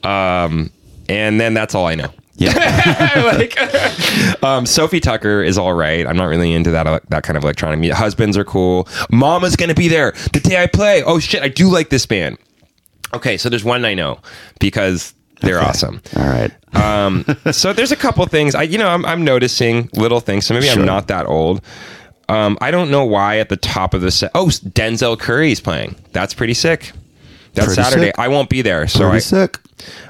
Um, 0.03 0.71
and 1.09 1.39
then 1.39 1.53
that's 1.53 1.75
all 1.75 1.87
I 1.87 1.95
know. 1.95 2.09
yeah. 2.37 3.31
like, 3.37 3.57
um, 4.43 4.65
Sofi 4.65 4.99
Tukker 4.99 5.45
is 5.45 5.57
all 5.57 5.73
right. 5.73 6.05
I'm 6.05 6.17
not 6.17 6.25
really 6.25 6.51
into 6.53 6.71
that 6.71 7.09
that 7.09 7.23
kind 7.23 7.37
of 7.37 7.43
electronic 7.43 7.79
music. 7.79 7.97
Husbands 7.97 8.37
are 8.37 8.43
cool. 8.43 8.87
Mama's 9.11 9.55
gonna 9.55 9.73
be 9.73 9.87
there 9.87 10.13
the 10.33 10.39
day 10.39 10.61
I 10.61 10.67
play. 10.67 11.03
Oh 11.03 11.19
shit, 11.19 11.41
I 11.41 11.47
do 11.47 11.69
like 11.69 11.89
this 11.89 12.05
band. 12.05 12.37
Okay, 13.13 13.37
so 13.37 13.49
there's 13.49 13.63
one 13.63 13.85
I 13.85 13.93
know 13.93 14.19
because 14.59 15.13
they're 15.41 15.61
awesome. 15.61 16.01
All 16.17 16.25
right. 16.25 16.51
Um, 16.75 17.25
so 17.51 17.71
there's 17.73 17.91
a 17.91 17.95
couple 17.95 18.25
things 18.25 18.55
I, 18.55 18.63
you 18.63 18.77
know, 18.77 18.87
I'm, 18.89 19.05
I'm 19.05 19.23
noticing 19.23 19.89
little 19.93 20.19
things. 20.19 20.45
So 20.45 20.53
maybe 20.53 20.67
Sure. 20.67 20.79
I'm 20.79 20.85
not 20.85 21.07
that 21.07 21.25
old. 21.27 21.61
Um, 22.27 22.57
I 22.59 22.71
don't 22.71 22.89
know 22.89 23.05
why 23.05 23.37
at 23.37 23.49
the 23.49 23.57
top 23.57 23.93
of 23.93 24.01
the 24.01 24.11
set. 24.11 24.31
Oh, 24.33 24.47
Denzel 24.47 25.17
Curry's 25.19 25.59
playing. 25.61 25.95
That's 26.11 26.33
pretty 26.33 26.55
sick. 26.55 26.91
That's 27.53 27.67
Pretty 27.67 27.81
Saturday. 27.83 28.05
sick. 28.07 28.19
I 28.19 28.27
won't 28.27 28.49
be 28.49 28.61
there, 28.61 28.87
so 28.87 29.01
Pretty 29.09 29.15
I, 29.15 29.19
sick. 29.19 29.59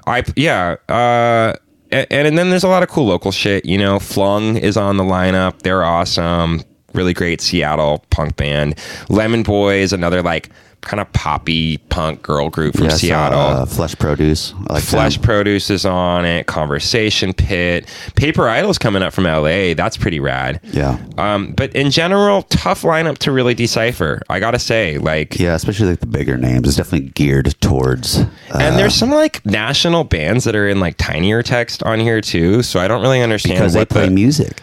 I, 0.07 0.23
yeah. 0.35 0.77
Uh, 0.89 1.53
and, 1.91 2.07
and 2.09 2.37
then 2.37 2.49
there's 2.49 2.63
a 2.63 2.67
lot 2.67 2.81
of 2.81 2.89
cool 2.89 3.05
local 3.05 3.31
shit. 3.31 3.65
You 3.65 3.77
know, 3.77 3.99
Flung 3.99 4.57
is 4.57 4.77
on 4.77 4.97
the 4.97 5.03
lineup. 5.03 5.59
They're 5.61 5.83
awesome. 5.83 6.61
Really 6.93 7.13
great 7.13 7.41
Seattle 7.41 8.03
punk 8.09 8.35
band. 8.37 8.79
Lemon 9.09 9.43
Boys, 9.43 9.93
another 9.93 10.23
like 10.23 10.49
kind 10.85 11.01
of 11.01 11.11
poppy 11.13 11.77
punk 11.89 12.21
girl 12.21 12.49
group 12.49 12.75
from 12.75 12.85
Yeah, 12.85 12.91
Seattle. 12.91 13.39
uh, 13.39 13.65
Flesh 13.65 13.95
Produce. 13.97 14.53
I 14.69 14.73
like 14.75 14.83
Flesh 14.83 15.15
them. 15.15 15.23
Produce 15.23 15.69
is 15.69 15.85
on 15.85 16.25
it. 16.25 16.45
Conversation 16.47 17.33
Pit. 17.33 17.87
Paper 18.15 18.47
Idol's 18.47 18.77
coming 18.77 19.03
up 19.03 19.13
from 19.13 19.25
LA. 19.25 19.73
That's 19.73 19.97
pretty 19.97 20.19
rad. 20.19 20.61
Yeah. 20.63 20.97
Um, 21.17 21.51
but 21.53 21.75
in 21.75 21.91
general, 21.91 22.43
tough 22.43 22.83
lineup 22.83 23.17
to 23.19 23.31
really 23.31 23.53
decipher. 23.53 24.21
I 24.29 24.39
gotta 24.39 24.59
say, 24.59 24.97
like, 24.97 25.39
Yeah, 25.39 25.55
especially 25.55 25.89
like 25.89 25.99
the 25.99 26.05
bigger 26.07 26.37
names. 26.37 26.67
It's 26.67 26.77
definitely 26.77 27.09
geared 27.09 27.59
towards. 27.61 28.19
Uh, 28.19 28.27
and 28.59 28.77
there's 28.77 28.93
some 28.95 29.11
like 29.11 29.45
national 29.45 30.03
bands 30.05 30.43
that 30.45 30.55
are 30.55 30.67
in 30.67 30.79
like 30.79 30.95
tinier 30.97 31.41
text 31.43 31.83
on 31.83 31.99
here 31.99 32.21
too. 32.21 32.61
So 32.63 32.79
I 32.79 32.87
don't 32.87 33.01
really 33.01 33.21
understand 33.21 33.57
because 33.59 33.73
they 33.73 33.79
what 33.79 33.89
play 33.89 34.05
the, 34.05 34.11
music. 34.11 34.61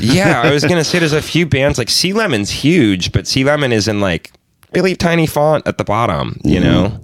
yeah, 0.00 0.42
I 0.42 0.50
was 0.52 0.64
gonna 0.68 0.84
say 0.84 0.98
there's 0.98 1.12
a 1.12 1.22
few 1.22 1.46
bands 1.46 1.78
like 1.78 1.88
Sea 1.88 2.12
Lemon's 2.12 2.50
huge, 2.50 3.12
but 3.12 3.26
Sea 3.26 3.44
Lemon 3.44 3.72
is 3.72 3.88
in 3.88 4.00
like 4.00 4.32
really 4.74 4.94
tiny 4.96 5.26
font 5.26 5.66
at 5.66 5.78
the 5.78 5.84
bottom. 5.84 6.38
You 6.44 6.60
Mm-hmm. 6.60 6.64
know, 6.64 7.00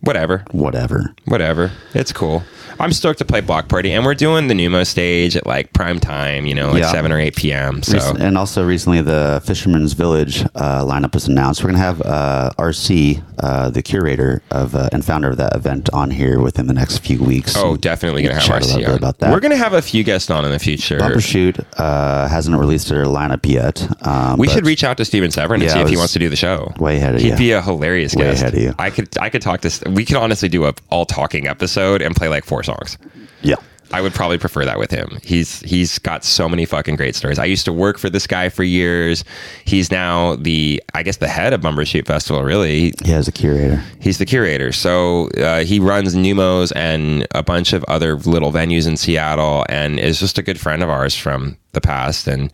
whatever. 0.00 0.44
Whatever. 0.52 1.14
whatever. 1.26 1.70
It's 1.94 2.12
cool. 2.12 2.42
I'm 2.80 2.92
stoked 2.92 3.18
to 3.18 3.24
play 3.24 3.40
Block 3.40 3.68
Party, 3.68 3.90
and 3.92 4.04
we're 4.04 4.14
doing 4.14 4.46
the 4.46 4.54
Numo 4.54 4.86
stage 4.86 5.36
at 5.36 5.46
like 5.46 5.72
prime 5.72 5.98
time, 5.98 6.46
you 6.46 6.54
know, 6.54 6.70
like 6.70 6.82
Yeah. 6.82 6.92
seven 6.92 7.10
or 7.10 7.18
eight 7.18 7.34
p.m. 7.34 7.82
So 7.82 7.94
Recent- 7.94 8.20
and 8.20 8.38
also 8.38 8.64
recently, 8.64 9.00
the 9.02 9.42
Fisherman's 9.44 9.94
Village 9.94 10.44
uh, 10.54 10.84
lineup 10.84 11.12
was 11.14 11.26
announced. 11.26 11.64
We're 11.64 11.70
gonna 11.70 11.82
have 11.82 12.00
uh, 12.02 12.50
RC, 12.56 13.20
uh, 13.40 13.70
the 13.70 13.82
curator 13.82 14.42
of 14.52 14.76
uh, 14.76 14.90
and 14.92 15.04
founder 15.04 15.28
of 15.30 15.38
that 15.38 15.56
event, 15.56 15.88
on 15.92 16.12
here 16.12 16.38
within 16.40 16.68
the 16.68 16.74
next 16.74 16.98
few 16.98 17.18
weeks. 17.20 17.56
oh, 17.56 17.76
definitely 17.76 18.22
gonna 18.22 18.34
have 18.34 18.44
Chat 18.44 18.62
a 18.62 18.66
little 18.66 18.80
RC 18.82 18.86
bit 18.86 18.96
about 18.96 19.18
that. 19.18 19.32
We're 19.32 19.40
gonna 19.40 19.56
have 19.56 19.72
a 19.72 19.82
few 19.82 20.04
guests 20.04 20.30
on 20.30 20.44
in 20.44 20.52
the 20.52 20.58
future. 20.60 20.98
Bumbershoot 20.98 21.64
uh, 21.78 22.28
hasn't 22.28 22.56
released 22.56 22.88
their 22.90 23.06
lineup 23.06 23.44
yet. 23.44 23.88
Um, 24.06 24.38
We 24.38 24.46
but 24.46 24.52
should 24.54 24.66
reach 24.66 24.84
out 24.84 24.98
to 24.98 25.04
Steven 25.04 25.32
Severin 25.32 25.62
and 25.62 25.68
Yeah, 25.68 25.74
see 25.74 25.80
I 25.80 25.82
if 25.82 25.88
he 25.88 25.94
was 25.96 26.02
wants 26.02 26.12
to 26.12 26.18
do 26.20 26.28
the 26.28 26.36
show. 26.36 26.72
way 26.78 26.98
ahead 26.98 27.16
of 27.16 27.22
He'd 27.22 27.30
you. 27.30 27.36
be 27.36 27.50
a 27.52 27.60
hilarious 27.62 28.14
Way 28.14 28.24
guest. 28.26 28.42
ahead 28.42 28.54
of 28.54 28.60
you. 28.60 28.72
I 28.78 28.90
could 28.90 29.08
I 29.18 29.30
could 29.30 29.42
talk 29.42 29.62
to. 29.62 29.87
We 29.94 30.04
could 30.04 30.16
honestly 30.16 30.48
do 30.48 30.64
a 30.66 30.74
all 30.90 31.06
talking 31.06 31.46
episode 31.46 32.02
and 32.02 32.14
play 32.14 32.28
like 32.28 32.44
four 32.44 32.62
songs. 32.62 32.98
Yeah. 33.42 33.56
I 33.90 34.02
would 34.02 34.12
probably 34.12 34.36
prefer 34.36 34.66
that 34.66 34.78
with 34.78 34.90
him. 34.90 35.18
He's 35.24 35.60
he's 35.60 35.98
got 35.98 36.22
so 36.22 36.46
many 36.46 36.66
fucking 36.66 36.96
great 36.96 37.16
stories. 37.16 37.38
I 37.38 37.46
used 37.46 37.64
to 37.64 37.72
work 37.72 37.96
for 37.96 38.10
this 38.10 38.26
guy 38.26 38.50
for 38.50 38.62
years. 38.62 39.24
He's 39.64 39.90
now 39.90 40.36
the 40.36 40.82
I 40.92 41.02
guess 41.02 41.16
the 41.16 41.26
head 41.28 41.54
of 41.54 41.62
Bumbershoot 41.62 42.06
Festival. 42.06 42.42
Really, 42.42 42.92
Yeah, 43.02 43.16
as 43.16 43.28
a 43.28 43.32
curator. 43.32 43.82
he's 43.98 44.18
the 44.18 44.26
curator. 44.26 44.72
So 44.72 45.28
uh, 45.38 45.64
he 45.64 45.80
runs 45.80 46.14
Neumos 46.14 46.70
and 46.76 47.26
a 47.34 47.42
bunch 47.42 47.72
of 47.72 47.82
other 47.84 48.16
little 48.16 48.52
venues 48.52 48.86
in 48.86 48.98
Seattle, 48.98 49.64
and 49.70 49.98
is 49.98 50.20
just 50.20 50.36
a 50.36 50.42
good 50.42 50.60
friend 50.60 50.82
of 50.82 50.90
ours 50.90 51.14
from 51.14 51.56
the 51.72 51.80
past. 51.80 52.28
And 52.28 52.52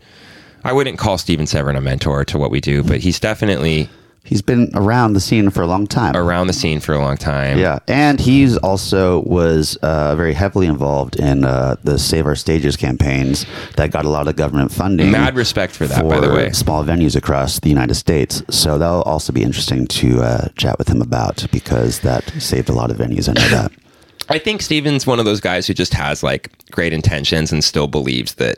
I 0.63 0.71
wouldn't 0.71 0.97
call 0.99 1.17
Steven 1.17 1.47
Severin 1.47 1.75
a 1.75 1.81
mentor 1.81 2.23
to 2.23 2.37
what 2.37 2.49
we 2.49 2.61
do, 2.61 2.81
but 2.81 3.01
he's 3.01 3.19
definitely 3.19 3.89
He's 4.25 4.41
been 4.41 4.71
around 4.73 5.13
the 5.13 5.19
scene 5.19 5.51
for 5.51 5.61
a 5.61 5.67
long 5.67 5.85
time. 5.85 6.15
around 6.15 6.47
the 6.47 6.53
scene 6.53 6.79
for 6.79 6.93
a 6.93 6.99
long 6.99 7.15
time. 7.15 7.59
Yeah, 7.59 7.79
and 7.87 8.19
he's 8.19 8.57
also 8.57 9.21
was 9.21 9.77
uh, 9.77 10.15
very 10.15 10.33
heavily 10.33 10.65
involved 10.65 11.15
in 11.15 11.45
uh, 11.45 11.75
the 11.83 11.99
Save 11.99 12.25
Our 12.25 12.35
Stages 12.35 12.75
campaigns 12.75 13.45
that 13.77 13.91
got 13.91 14.03
a 14.03 14.09
lot 14.09 14.27
of 14.27 14.35
government 14.35 14.71
funding. 14.71 15.11
Mad 15.11 15.35
respect 15.35 15.73
for 15.75 15.85
that, 15.85 16.03
by 16.09 16.19
the 16.19 16.33
way. 16.33 16.51
small 16.51 16.83
venues 16.83 17.15
across 17.15 17.59
the 17.59 17.69
United 17.69 17.95
States. 17.95 18.41
So 18.49 18.79
that'll 18.79 19.03
also 19.03 19.31
be 19.31 19.43
interesting 19.43 19.85
to 19.87 20.21
uh, 20.23 20.47
chat 20.57 20.79
with 20.79 20.89
him 20.89 21.01
about 21.01 21.45
because 21.51 21.99
that 21.99 22.27
saved 22.41 22.69
a 22.69 22.73
lot 22.73 22.89
of 22.89 22.97
venues. 22.97 23.29
I 23.29 23.33
know 23.33 23.47
that. 23.49 23.71
I 24.29 24.39
think 24.39 24.63
Steven's 24.63 25.05
one 25.05 25.19
of 25.19 25.25
those 25.25 25.39
guys 25.39 25.67
who 25.67 25.75
just 25.75 25.93
has 25.93 26.23
like 26.23 26.51
great 26.71 26.93
intentions 26.93 27.51
and 27.51 27.63
still 27.63 27.85
believes 27.85 28.33
that 28.35 28.57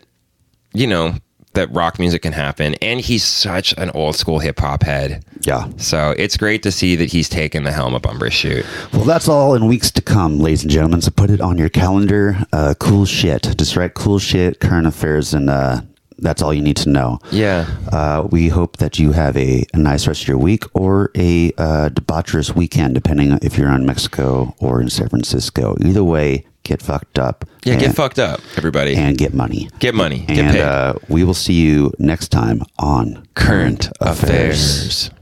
you 0.73 0.87
know, 0.87 1.15
that 1.57 1.71
rock 1.73 1.99
music 1.99 2.21
can 2.21 2.33
happen. 2.33 2.75
And 2.75 3.01
he's 3.01 3.23
such 3.23 3.73
an 3.77 3.89
old 3.91 4.15
school 4.15 4.39
hip 4.39 4.59
hop 4.59 4.83
head. 4.83 5.25
Yeah. 5.41 5.69
So 5.77 6.13
it's 6.17 6.37
great 6.37 6.63
to 6.63 6.71
see 6.71 6.95
that 6.95 7.11
he's 7.11 7.29
taken 7.29 7.63
the 7.63 7.71
helm 7.71 7.95
of 7.95 8.01
Bumbershoot. 8.03 8.65
Well, 8.93 9.03
that's 9.03 9.27
all 9.27 9.55
in 9.55 9.67
weeks 9.67 9.91
to 9.91 10.01
come, 10.01 10.39
ladies 10.39 10.63
and 10.63 10.71
gentlemen. 10.71 11.01
So 11.01 11.11
put 11.11 11.29
it 11.29 11.41
on 11.41 11.57
your 11.57 11.69
calendar. 11.69 12.37
Uh, 12.53 12.73
cool 12.79 13.05
shit. 13.05 13.55
Just 13.57 13.75
write 13.75 13.93
cool 13.93 14.19
shit, 14.19 14.59
current 14.59 14.87
affairs, 14.87 15.33
and 15.33 15.49
uh, 15.49 15.81
that's 16.19 16.41
all 16.41 16.53
you 16.53 16.61
need 16.61 16.77
to 16.77 16.89
know. 16.89 17.19
Yeah. 17.31 17.67
Uh, 17.91 18.27
we 18.29 18.49
hope 18.49 18.77
that 18.77 18.99
you 18.99 19.11
have 19.11 19.35
a, 19.37 19.65
a 19.73 19.77
nice 19.77 20.07
rest 20.07 20.23
of 20.23 20.27
your 20.27 20.37
week 20.37 20.63
or 20.73 21.11
a 21.15 21.51
uh, 21.57 21.89
debaucherous 21.89 22.55
weekend, 22.55 22.95
depending 22.95 23.37
if 23.41 23.57
you're 23.57 23.69
in 23.69 23.85
Mexico 23.85 24.55
or 24.59 24.81
in 24.81 24.89
San 24.89 25.09
Francisco. 25.09 25.75
Either 25.81 26.03
way, 26.03 26.45
get 26.67 26.81
fucked 26.81 27.17
up. 27.17 27.45
Yeah, 27.63 27.73
and, 27.73 27.81
get 27.81 27.95
fucked 27.95 28.19
up, 28.19 28.39
everybody. 28.57 28.95
and 28.95 29.17
get 29.17 29.33
money. 29.33 29.69
get 29.79 29.95
money. 29.95 30.19
Get 30.27 30.37
and 30.39 30.51
paid. 30.51 30.61
uh, 30.61 30.93
we 31.09 31.23
will 31.23 31.33
see 31.33 31.53
you 31.53 31.91
next 31.99 32.29
time 32.29 32.61
on 32.77 33.27
Current 33.35 33.89
affairs. 34.01 35.09
Qué 35.09 35.16